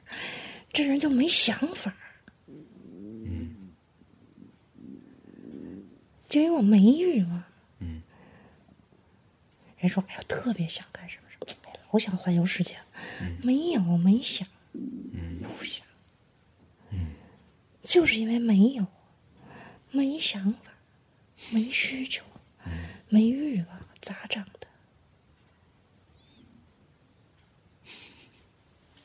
[0.72, 1.94] 这人就没想法。
[6.28, 7.44] 就因为我没欲望。
[9.78, 12.76] 人说哎呀，特别想干什么什么，我想环游世界，
[13.42, 15.84] 没有，我没想，不想。
[17.82, 18.86] 就是因为没有，
[19.90, 20.72] 没想法，
[21.50, 22.24] 没需求，
[23.08, 24.68] 没欲望，咋整的？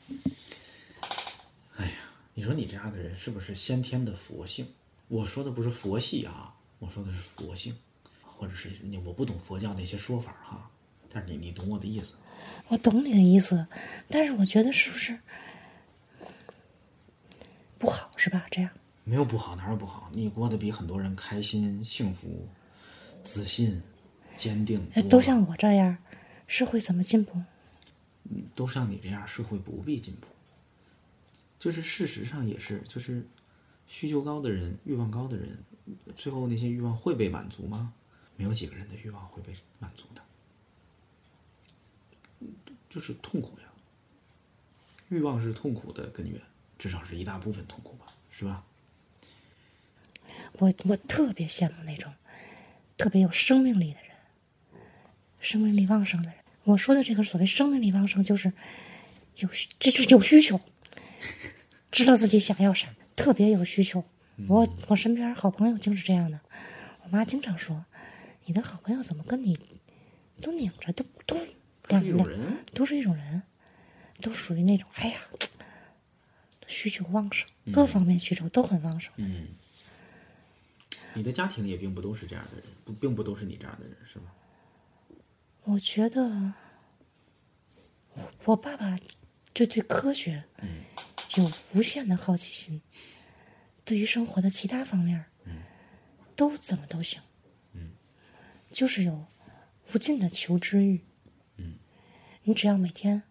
[1.76, 1.92] 哎呀
[2.34, 4.66] 你说你这样的人是不是先天的佛性？
[5.08, 7.76] 我说的不是佛系啊，我说的是佛性，
[8.22, 10.70] 或者是你我不懂佛教那些说法哈，
[11.10, 12.12] 但是你你懂我的意思。
[12.68, 13.66] 我懂你的意思，
[14.08, 15.18] 但是我觉得是不是
[18.18, 18.46] 是吧？
[18.50, 18.70] 这样
[19.04, 20.10] 没有不好，哪有不好？
[20.12, 22.46] 你过得比很多人开心、幸福、
[23.24, 23.80] 自信、
[24.36, 25.96] 坚定哎，都像我这样，
[26.46, 27.40] 社会怎么进步？
[28.54, 30.26] 都像你这样，社会不必进步。
[31.58, 33.26] 就是事实上也是，就是
[33.86, 35.58] 需求高的人、欲望高的人，
[36.16, 37.94] 最后那些欲望会被满足吗？
[38.36, 40.22] 没有几个人的欲望会被满足的，
[42.88, 43.64] 就是痛苦呀。
[45.08, 46.40] 欲望是痛苦的根源，
[46.78, 48.64] 至少是一大部分痛苦吧，是吧？
[50.58, 52.12] 我我特别羡慕那种
[52.96, 54.10] 特别有生命力的人，
[55.40, 56.38] 生命力旺盛的人。
[56.64, 58.52] 我说的这个所谓生命力旺盛，就是
[59.36, 60.60] 有需，这就是有需求，
[61.90, 64.04] 知道自己想要啥，特别有需求。
[64.48, 66.40] 我我身边好朋友就是这样的，
[67.02, 67.84] 我妈经常说，
[68.44, 69.58] 你的好朋友怎么跟你
[70.40, 71.36] 都拧着，都都
[71.88, 72.28] 两两
[72.72, 73.42] 都是一种人，
[74.20, 75.20] 都属于那种哎呀，
[76.68, 79.12] 需求旺盛，各方面需求都很旺盛。
[79.16, 79.48] 嗯，
[81.14, 84.26] 你的家庭也并不都是这样的人，不，并不都是你这样的人，是吗？
[85.64, 86.54] 我觉得
[88.14, 88.98] 我我爸爸
[89.52, 90.44] 就对科学
[91.34, 92.80] 有无限的好奇心，
[93.84, 95.24] 对于生活的其他方面
[96.36, 97.20] 都怎么都行，
[97.72, 97.90] 嗯
[98.70, 99.26] 就是有
[99.92, 101.04] 无尽的求知欲。
[101.56, 101.78] 嗯
[102.44, 103.24] 你只要每天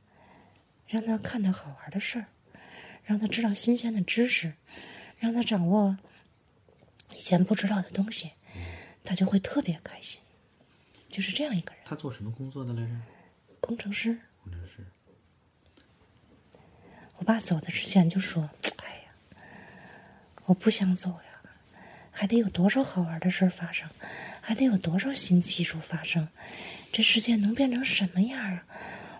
[0.86, 2.28] 让他看到好玩的事儿，
[3.08, 4.54] 让他知道新鲜的知识，
[5.18, 5.98] 让他掌握
[7.16, 8.34] 以前不知道的东西，
[9.06, 10.20] 他就会特别开心。
[11.10, 11.82] 就是这样一个人。
[11.86, 12.92] 他做什么工作的来着？
[13.62, 14.20] 工程师。
[14.44, 14.86] 工程师。
[17.16, 18.50] 我爸走的之前就说
[18.84, 19.42] ：“哎呀，
[20.44, 21.42] 我不想走呀，
[22.12, 23.90] 还得有多少好玩的事儿发生，
[24.42, 26.28] 还得有多少新技术发生，
[26.92, 28.66] 这世界能变成什么样啊？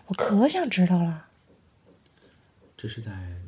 [0.08, 1.28] 我可想知道了。
[2.76, 3.47] 这是在嗯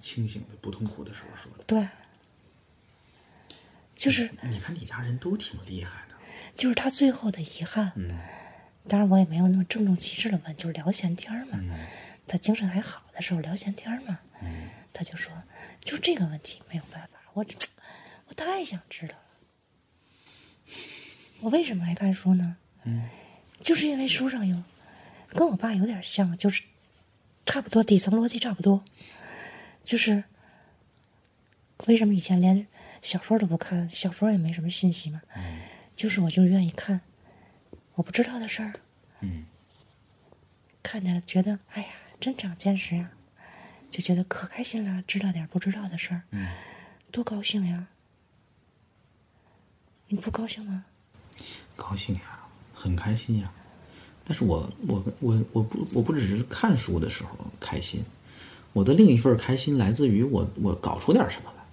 [0.00, 1.64] 清醒的不痛苦的时候说的”。
[1.66, 1.86] 对，
[3.96, 6.14] 就是你看你家人都挺厉害的，
[6.54, 7.92] 就是他最后的遗憾。
[7.96, 8.18] 嗯
[8.86, 11.52] 当然，我也没有那么郑重其事的问，就是聊闲天儿嘛。
[11.54, 11.86] 嗯
[12.26, 15.32] 他精神还好的时候聊闲天儿嘛，嗯他就说，
[15.80, 17.44] 就这个问题没有办法，我
[18.28, 19.20] 我太想知道了。
[21.40, 22.56] 我为什么爱看书呢？
[22.84, 23.08] 嗯
[23.62, 24.62] 就是因为书上有
[25.28, 26.62] 跟我爸有点像，就是
[27.46, 28.84] 差不多底层逻辑差不多，
[29.84, 30.24] 就是
[31.86, 32.66] 为什么以前连
[33.02, 35.20] 小说都不看，小说也没什么信息嘛，
[35.94, 37.02] 就是我就愿意看
[37.94, 38.72] 我不知道的事儿，
[39.20, 39.46] 嗯
[40.82, 43.10] 看着觉得哎呀真长见识呀，
[43.90, 46.48] 就觉得可开心了，知道点不知道的事儿，嗯，
[47.10, 47.88] 多高兴呀！
[50.08, 50.84] 你不高兴吗？
[51.76, 52.40] 高兴呀，
[52.74, 53.52] 很开心呀。
[54.26, 58.02] 但是我我我我不我不只是看书的时候开心，
[58.74, 61.64] 我的另一份开心来自于我我搞出点什么来，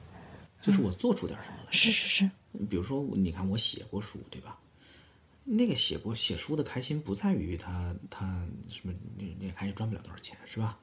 [0.62, 1.72] 就是我做出点什么来。
[1.72, 2.32] 是是是，
[2.70, 4.58] 比如说，你看我写过书，对吧？
[5.44, 10.78] 那个写过写书的开心不在于他他什么，你你看也赚不了多少钱，是吧？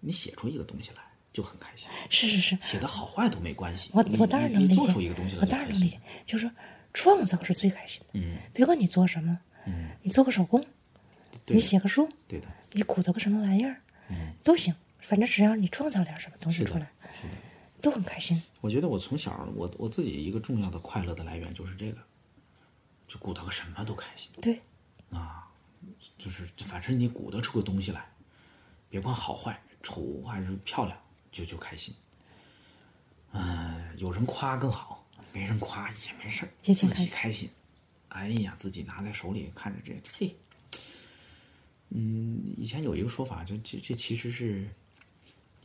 [0.00, 3.90] 你写出一个东西来就很开心，是是是，写的好坏都没关系。
[3.92, 6.54] 我我当然你你能理解做出一个东西，来我当然能理解，就是说
[6.92, 8.20] 创造是最开心的。
[8.20, 9.36] 嗯别管你做什么，
[9.66, 10.64] 嗯，你做个手工，
[11.46, 13.80] 你写个书，对的，你鼓捣个什么玩意儿，
[14.10, 14.72] 嗯，都行，
[15.06, 16.90] 反正只要你创造点什么东西出来。
[17.80, 18.42] 都很开心。
[18.62, 21.98] 我觉得我从小我我自己一个重要的快乐的来源就是这个，
[23.06, 24.58] 就鼓捣个什么都开心对，
[25.10, 25.46] 啊，
[26.16, 28.10] 就是反正你鼓捣出个东西来，
[28.88, 30.98] 别管好坏、丑还是漂亮，
[31.30, 31.94] 就就开心。
[33.32, 37.50] 嗯、有人夸更好，没人夸也没事儿，自己开心。
[38.08, 40.34] 哎呀，自己拿在手里看着这嘿，
[41.90, 44.66] 嗯，以前有一个说法，就这这其实是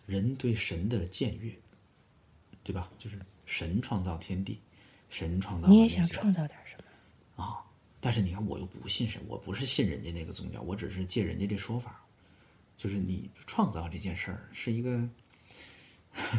[0.10, 1.52] 人对神的僭越，
[2.64, 2.90] 对吧？
[2.98, 4.60] 就是神创造天地，
[5.10, 6.76] 神创造你也想创造点什
[7.36, 7.44] 么？
[7.44, 7.64] 啊。
[8.02, 12.02] 但是你看，我又不信神，我不是信人家那个宗教，我只是借人家这说法，
[12.78, 15.08] 就是你创造这件事儿是一个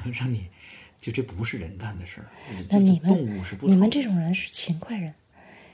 [0.13, 0.49] 让你
[1.01, 2.31] 就这不是人干的事儿，
[2.71, 5.15] 那你们动物是不你们这种人是勤快人，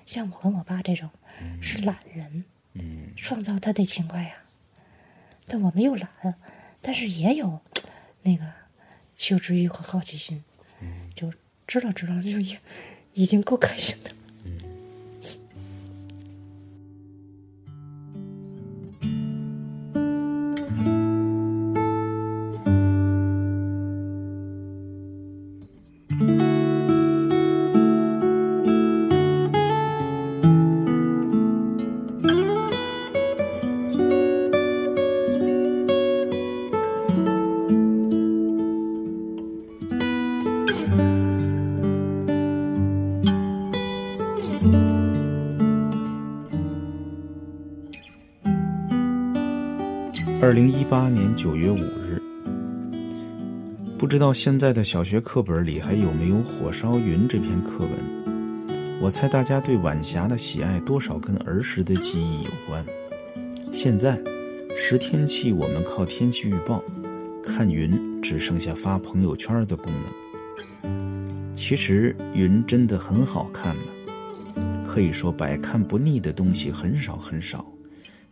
[0.06, 1.08] 像我跟我爸这种
[1.62, 2.44] 是懒人，
[2.74, 4.42] 嗯创造他得勤快呀。
[5.46, 6.34] 但我没有懒，
[6.82, 7.60] 但是也有
[8.26, 8.44] 那个
[9.14, 10.42] 求知欲和好奇心，
[10.80, 11.32] 嗯就
[11.66, 12.58] 知道知道，就也
[13.14, 14.10] 已经够开心的。
[50.88, 52.22] 八年九月五日，
[53.98, 58.70] 不知道现在的小学课本里还有没有《火烧云》这篇课文。
[59.00, 62.86] 我猜大家对晚霞的喜爱多少跟儿时的记忆有关。
[63.72, 64.16] 现在，
[64.76, 66.80] 识天气我们靠天气预报，
[67.42, 71.52] 看云只剩下发朋友圈的功能。
[71.52, 74.54] 其实云真的很好看呢，
[74.86, 77.66] 可以说百看不腻的东西很少很少。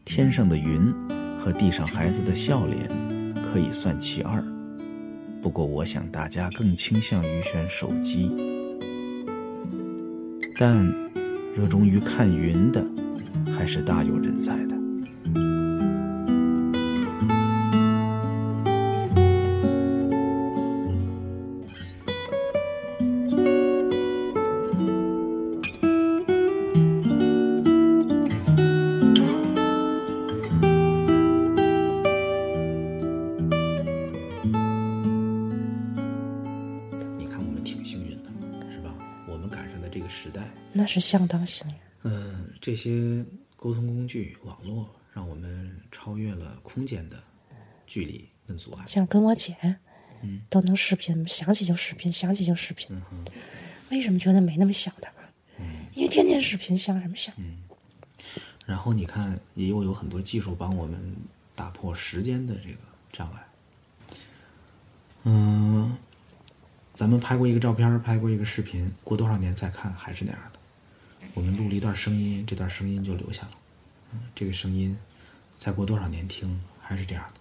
[0.05, 0.95] 天上的云
[1.45, 2.89] 和地上孩子的笑脸
[3.43, 4.43] 可以算其二。
[5.43, 8.31] 不过，我想大家更倾向于选手机。
[10.57, 10.87] 但
[11.55, 12.83] 热衷于看云的，
[13.55, 14.57] 还是大有人在
[41.15, 41.75] 相当幸运。
[42.03, 43.25] 嗯，这些
[43.55, 47.23] 沟通工具、网络，让我们超越了空间的
[47.87, 48.85] 距离跟阻碍。
[48.85, 49.57] 像跟我姐，
[50.51, 53.01] 都能视频，想起就视频，想起就视频。
[53.91, 55.09] 为什么觉得没那么想他
[55.61, 55.87] 嗯？
[55.95, 57.33] 因为天天视频，想什么想？
[57.39, 57.59] 嗯
[58.67, 61.15] 然后你看，也又有很多技术帮我们
[61.55, 62.79] 打破时间的这个
[63.13, 63.47] 障碍。
[65.25, 65.97] 嗯，
[66.93, 70.59] 咱们拍过一个照片，拍过一个视频，过多少年再看还是那样的。
[71.35, 73.51] 我们录了一段声音，这段声音就留下了。
[74.35, 74.97] 这个声音
[75.59, 77.41] 再过多少年听还是这样的。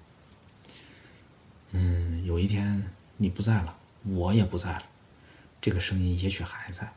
[1.73, 2.83] 嗯，有一天
[3.17, 4.83] 你不在了，我也不在了，
[5.61, 6.91] 这个声音也许还在。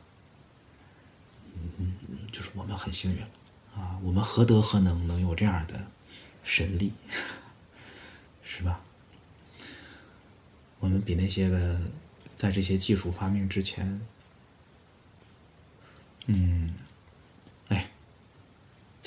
[1.77, 1.93] 嗯，
[2.31, 3.27] 就是我们很幸运了。
[3.75, 5.79] 啊，我们何德何能能有这样的
[6.43, 6.91] 神力，
[8.43, 8.81] 是吧？
[10.79, 11.79] 我们比那些个
[12.35, 14.01] 在这些技术发明之前，
[16.25, 16.73] 嗯，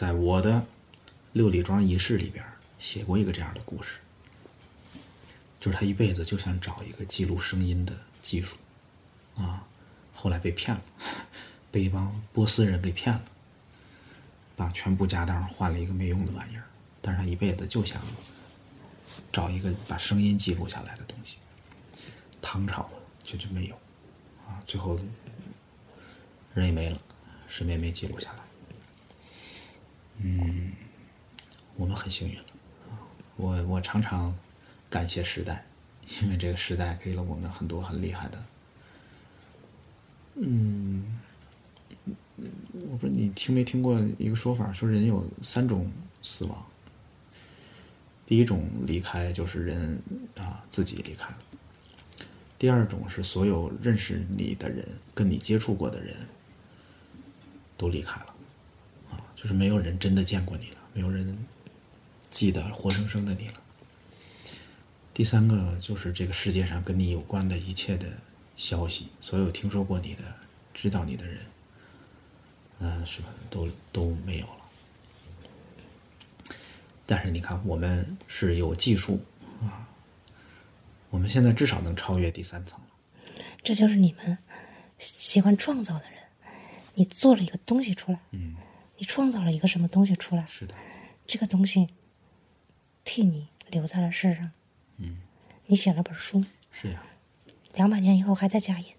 [0.01, 0.64] 在我的
[1.35, 2.43] 六里庄仪式里边
[2.78, 3.98] 写过一个这样的故事，
[5.60, 8.56] 就是他一辈子就想找一个记录声音的技术，
[9.36, 9.62] 啊，
[10.14, 10.82] 后来被骗了，
[11.70, 13.22] 被一帮波斯人给骗了。
[14.56, 16.64] 把全部家当换了一个没用的玩意儿，
[17.02, 18.01] 但是他一辈子就想
[19.31, 21.36] 找一个把声音记录下来的东西。
[22.40, 22.89] 唐朝，
[23.22, 23.74] 就就没有，
[24.48, 24.98] 啊，最后
[26.55, 26.98] 人也没了，
[27.48, 28.49] 什么也没记录下来。
[30.22, 30.72] 嗯，
[31.76, 32.44] 我们很幸运了，
[33.36, 34.34] 我我常常
[34.88, 35.64] 感谢时代，
[36.22, 38.44] 因为这个时代给了我们很多很厉害的，
[40.36, 41.18] 嗯。
[42.90, 45.92] 我说你听没听过一个说法，说人有三种
[46.22, 46.66] 死亡。
[48.24, 50.01] 第一种离开就是人
[50.38, 51.38] 啊自己离开了。
[52.59, 56.16] 第二种是所有认识你的人、跟你接触过的人
[57.76, 58.30] 都离开了，
[59.41, 61.47] 就是没有人真的见过你了，没有人
[62.31, 63.55] 记得活生生的你了。
[65.15, 68.07] 第三个就是这个世界上跟你有关的一切的
[68.55, 70.23] 消息，所有听说过你的、
[70.75, 71.39] 知道你的人。
[72.81, 73.29] 嗯，是吧？
[73.49, 74.57] 都都没有了。
[77.07, 79.25] 但是你看，我们是有技术
[79.62, 79.89] 啊，
[81.09, 82.87] 我们现在至少能超越第三层了。
[83.62, 84.37] 这就是你们
[84.99, 86.19] 喜欢创造的人，
[86.95, 88.55] 你做了一个东西出来，嗯，
[89.01, 90.47] 你创造了一个什么东西出来？
[90.47, 90.74] 是的，
[91.27, 91.89] 这个东西
[93.02, 94.52] 替你留在了世上，
[94.98, 95.22] 嗯，
[95.64, 97.02] 你写了本书，是呀。
[97.74, 98.93] 两百年以后还在加印。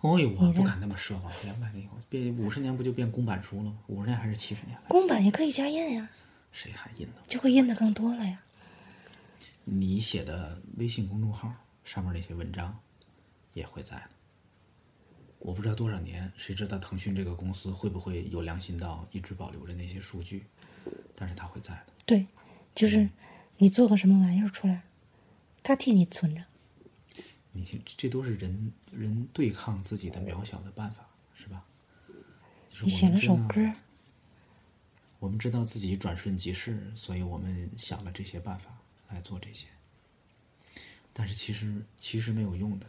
[0.00, 3.78] 哦呦，我不敢那么奢望，两百年以后变五十年不就变公版书了吗？
[3.88, 4.78] 五十年还是七十年？
[4.88, 6.08] 公版也可以加印呀，
[6.50, 7.14] 谁还印呢？
[7.28, 8.42] 就会印的更多了呀。
[9.64, 11.52] 你写的微信公众号
[11.84, 12.78] 上面那些文章
[13.52, 14.10] 也会在的。
[15.44, 20.46] 我不知道多少年，谁知道腾讯这个公司会不会有良心到一直保留着那些数据？
[21.16, 21.86] 但是它会在的。
[22.06, 22.26] 对，
[22.74, 23.08] 就是
[23.58, 24.82] 你做个什么玩意儿出来，
[25.62, 26.44] 他替你存着。
[27.50, 31.64] 你听，这都是人人对抗自己的渺小的办法，是吧？
[32.70, 33.72] 就是你写了首歌，
[35.18, 38.70] 我们知道自己转瞬即逝，所以我们想了这些办法
[39.08, 39.66] 来做这些。
[41.12, 42.86] 但是其实其实没有用的，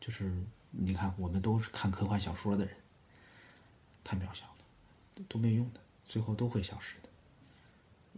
[0.00, 2.74] 就是你看，我们都是看科幻小说的人，
[4.04, 7.08] 太渺小了，都没用的，最后都会消失的。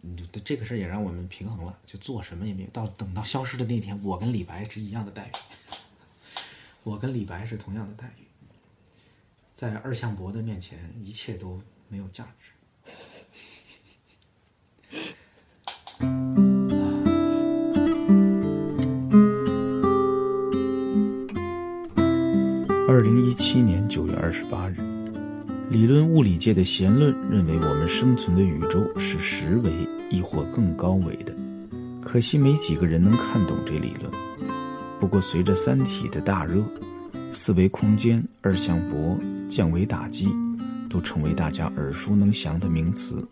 [0.02, 2.70] 嗯，这个事儿也让我们平衡了，就做什么也没有。
[2.70, 5.32] 到等到消失的那天，我跟李白是一样的待遇，
[6.84, 8.24] 我跟李白是同样的待遇，
[9.54, 12.51] 在二向箔的面前，一切都没有价值。
[23.32, 24.74] 一七年九月二十八日，
[25.70, 29.72] 理论物理界的弦论认为我们生存的宇宙是十维
[30.10, 31.34] 亦或更高维的，
[32.02, 34.12] 可惜没几个人能看懂这理论。
[35.00, 36.62] 不过，随着《三体》的大热，
[37.30, 39.18] 四维空间、二向箔、
[39.48, 40.28] 降维打击，
[40.90, 43.26] 都成为大家耳熟能详的名词。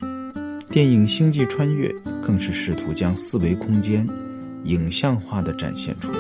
[0.70, 1.88] 电影《星际穿越》
[2.22, 4.08] 更是试图将四维空间
[4.64, 6.18] 影像化的展现出来，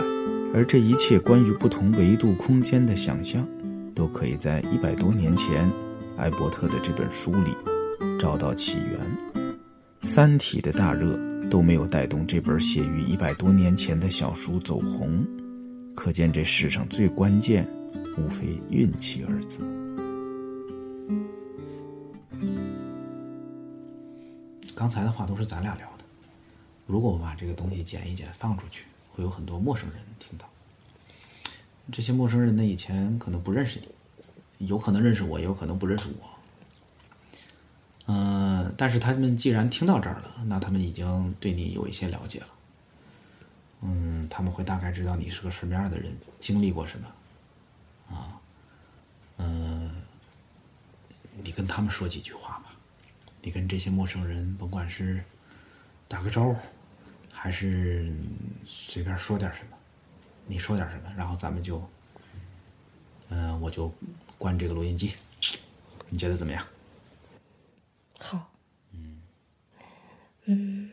[0.52, 3.48] 而这一切关于不同维度空间的想象，
[4.00, 5.70] 都可以在一百多年前
[6.16, 7.54] 艾伯特的这本书里
[8.18, 8.98] 找到起源。
[10.00, 11.18] 《三体》的大热
[11.50, 15.22] 都没有带动这本写于一百多年前的小书走红。
[15.94, 17.70] 可见，这世上最关键，
[18.16, 19.60] 无非运气二字。
[24.74, 26.04] 刚才的话都是咱俩聊的，
[26.86, 30.48] 如果我把这个东西剪一剪放出去，会有很多陌生人听到。
[31.92, 33.80] 这些陌生人呢，以前可能不认识
[34.58, 36.30] 你，有可能认识我，也有可能不认识我。
[38.06, 42.46] 嗯，但是他们既然听到这儿了，那他们已经对你有一些了解了。
[43.82, 48.40] 嗯，他们会大概知道你是个什么样的人，经历过什么，啊，
[49.38, 49.90] 嗯，
[51.42, 52.72] 你跟他们说几句话吧，
[53.40, 55.22] 你跟这些陌生人，甭管是
[56.08, 56.68] 打个招呼，
[57.32, 58.12] 还是
[58.66, 59.69] 随便说点什么，
[60.50, 61.80] 你说点什么，然后咱们就，
[63.28, 63.94] 嗯，我就
[64.36, 65.14] 关这个录音机，
[66.08, 66.66] 你觉得怎么样？
[68.18, 68.50] 好，
[68.90, 69.22] 嗯，
[70.46, 70.92] 嗯，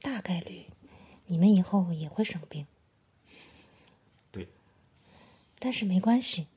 [0.00, 0.64] 大概率。
[1.26, 2.66] 你们以后也会生病，
[4.32, 4.48] 对。
[5.58, 6.48] 但是没关系，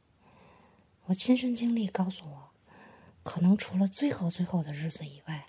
[1.07, 2.49] 我亲身经历告诉我，
[3.22, 5.45] 可能除了最后最后的日子以外，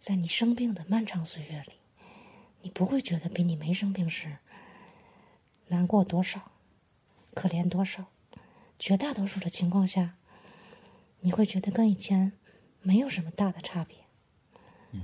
[0.00, 1.74] 在你生病的漫长岁月里，
[2.62, 4.38] 你不会觉得比你没生病时
[5.68, 6.52] 难过多少，
[7.34, 8.06] 可怜多少。
[8.78, 10.16] 绝大多数的情况下，
[11.20, 12.32] 你会觉得跟以前
[12.82, 14.04] 没有什么大的差别。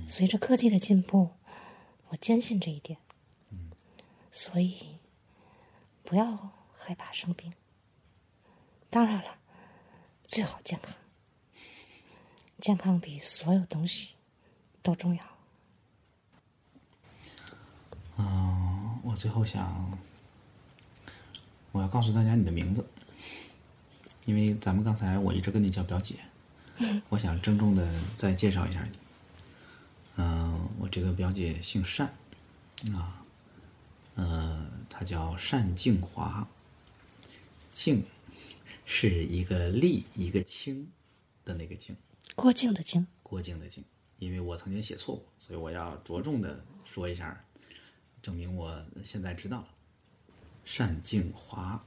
[0.07, 1.31] 随着科技的进步，
[2.09, 2.99] 我坚信这一点。
[4.31, 4.99] 所以，
[6.03, 7.53] 不要害怕生病。
[8.89, 9.37] 当然了，
[10.23, 10.95] 最好健康。
[12.59, 14.15] 健康比所有东西
[14.81, 15.23] 都重要。
[18.17, 19.97] 嗯，我最后想，
[21.73, 22.85] 我要告诉大家你的名字，
[24.25, 26.15] 因为咱们刚才我一直跟你叫表姐，
[27.09, 28.97] 我想郑重的再介绍一下你。
[30.17, 33.25] 嗯，我这个表姐姓单，啊。
[34.13, 36.47] 呃，她叫单静华。
[37.71, 38.05] 静
[38.85, 40.87] 是一个立一个清
[41.43, 41.97] 的那个静，
[42.35, 43.83] 郭靖的靖，郭靖的靖。
[44.19, 47.43] 因为我曾经写错过，所以我要着重的说一下，
[48.21, 49.67] 证明我现在知道了。
[50.65, 51.79] 单静华，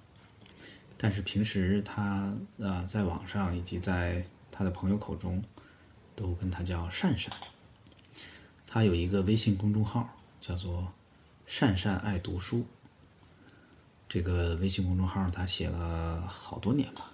[0.96, 5.42] 但是平时他呃在网上以及在他的朋友口中，
[6.14, 7.32] 都跟他叫善善。
[8.66, 10.08] 他有一个微信公众号，
[10.40, 10.92] 叫做。
[11.48, 12.66] 善善爱读书，
[14.08, 17.12] 这个微信公众号他写了好多年吧，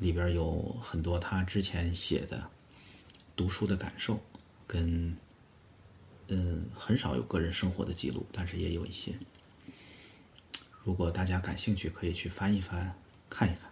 [0.00, 2.46] 里边有很多他之前写的
[3.34, 4.20] 读书的感受，
[4.66, 5.16] 跟
[6.28, 9.14] 嗯很少有个人生活的记录，但是也有一些。
[10.84, 12.94] 如果大家感兴趣，可以去翻一翻，
[13.30, 13.70] 看一看。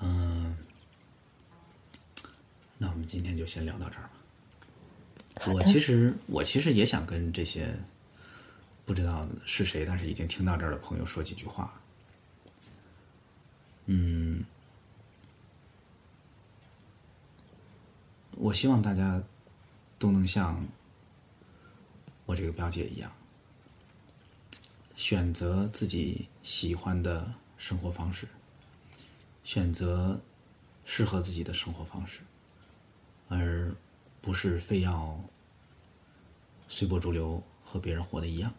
[0.00, 0.56] 嗯，
[2.78, 4.10] 那我们今天就先聊到这儿吧。
[5.52, 7.74] 我其实我其实也想跟这些
[8.84, 11.72] 不知道是谁，但是已经听到这儿的朋友说几句话。
[13.86, 14.44] 嗯，
[18.32, 19.22] 我希望大家
[19.98, 20.62] 都能像
[22.26, 23.10] 我这个表姐一样，
[25.00, 28.28] 选择自己喜欢的生活方式，
[29.42, 30.20] 选择
[30.84, 32.20] 适合自己的生活方式，
[33.28, 33.74] 而。
[34.22, 35.18] 不是非要
[36.68, 38.52] 随波逐流和别人活的一样。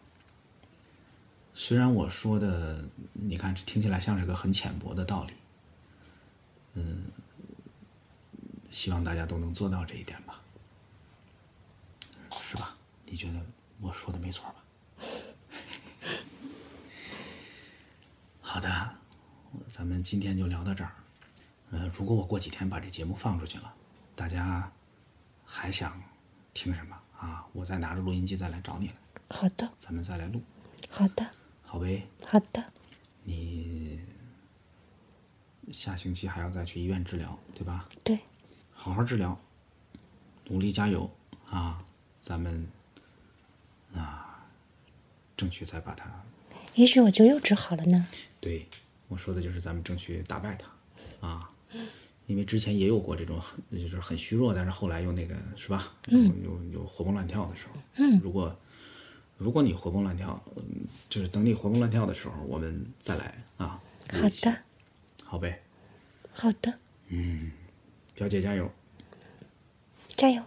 [1.54, 5.34] 虽然我说的，你看这听起来像是个很浅薄的道理，
[6.74, 7.04] 嗯，
[8.72, 10.40] 希望大家都能做到这一点吧，
[12.40, 12.76] 是吧？
[13.06, 13.40] 你觉得
[13.80, 14.56] 我说的没错吧？
[18.52, 18.68] 好的，
[19.66, 20.92] 咱们今天就聊到这儿。
[21.70, 23.74] 呃，如果我过几天把这节目放出去了，
[24.14, 24.70] 大家。
[25.42, 25.98] 还想
[26.52, 27.46] 听什么啊？
[27.54, 28.94] 我再拿着录音机再来找你了。
[29.30, 30.42] 好的，咱们再来录。
[30.90, 31.30] 好的，
[31.62, 32.06] 好呗。
[32.26, 32.62] 好的。
[33.22, 33.98] 你
[35.72, 37.88] 下星期还要再去医院治疗，对吧？
[38.04, 38.18] 对。
[38.74, 39.40] 好好治疗，
[40.44, 41.10] 努力加油
[41.50, 41.82] 啊！
[42.20, 42.66] 咱们
[43.94, 44.44] 啊，
[45.38, 46.04] 争取再把它。
[46.74, 48.06] 也许我就又治好了呢。
[48.40, 48.66] 对，
[49.08, 51.50] 我说的就是咱们争取打败他啊。
[52.26, 55.92] 因为之前也有过这种很就是很虚弱，但是后来又那个是吧？
[56.08, 56.32] 嗯。
[56.44, 57.80] 有有活蹦乱跳的时候。
[57.96, 58.18] 嗯。
[58.22, 58.56] 如果
[59.36, 60.62] 如果你活蹦乱跳，嗯，
[61.08, 63.80] 就是等你活蹦乱跳的时候，我们再来啊。
[64.12, 64.58] 好的，
[65.24, 65.62] 好呗，
[66.32, 66.72] 好的，
[67.08, 67.50] 嗯
[68.14, 68.70] 表姐加油。
[70.14, 70.42] 加油。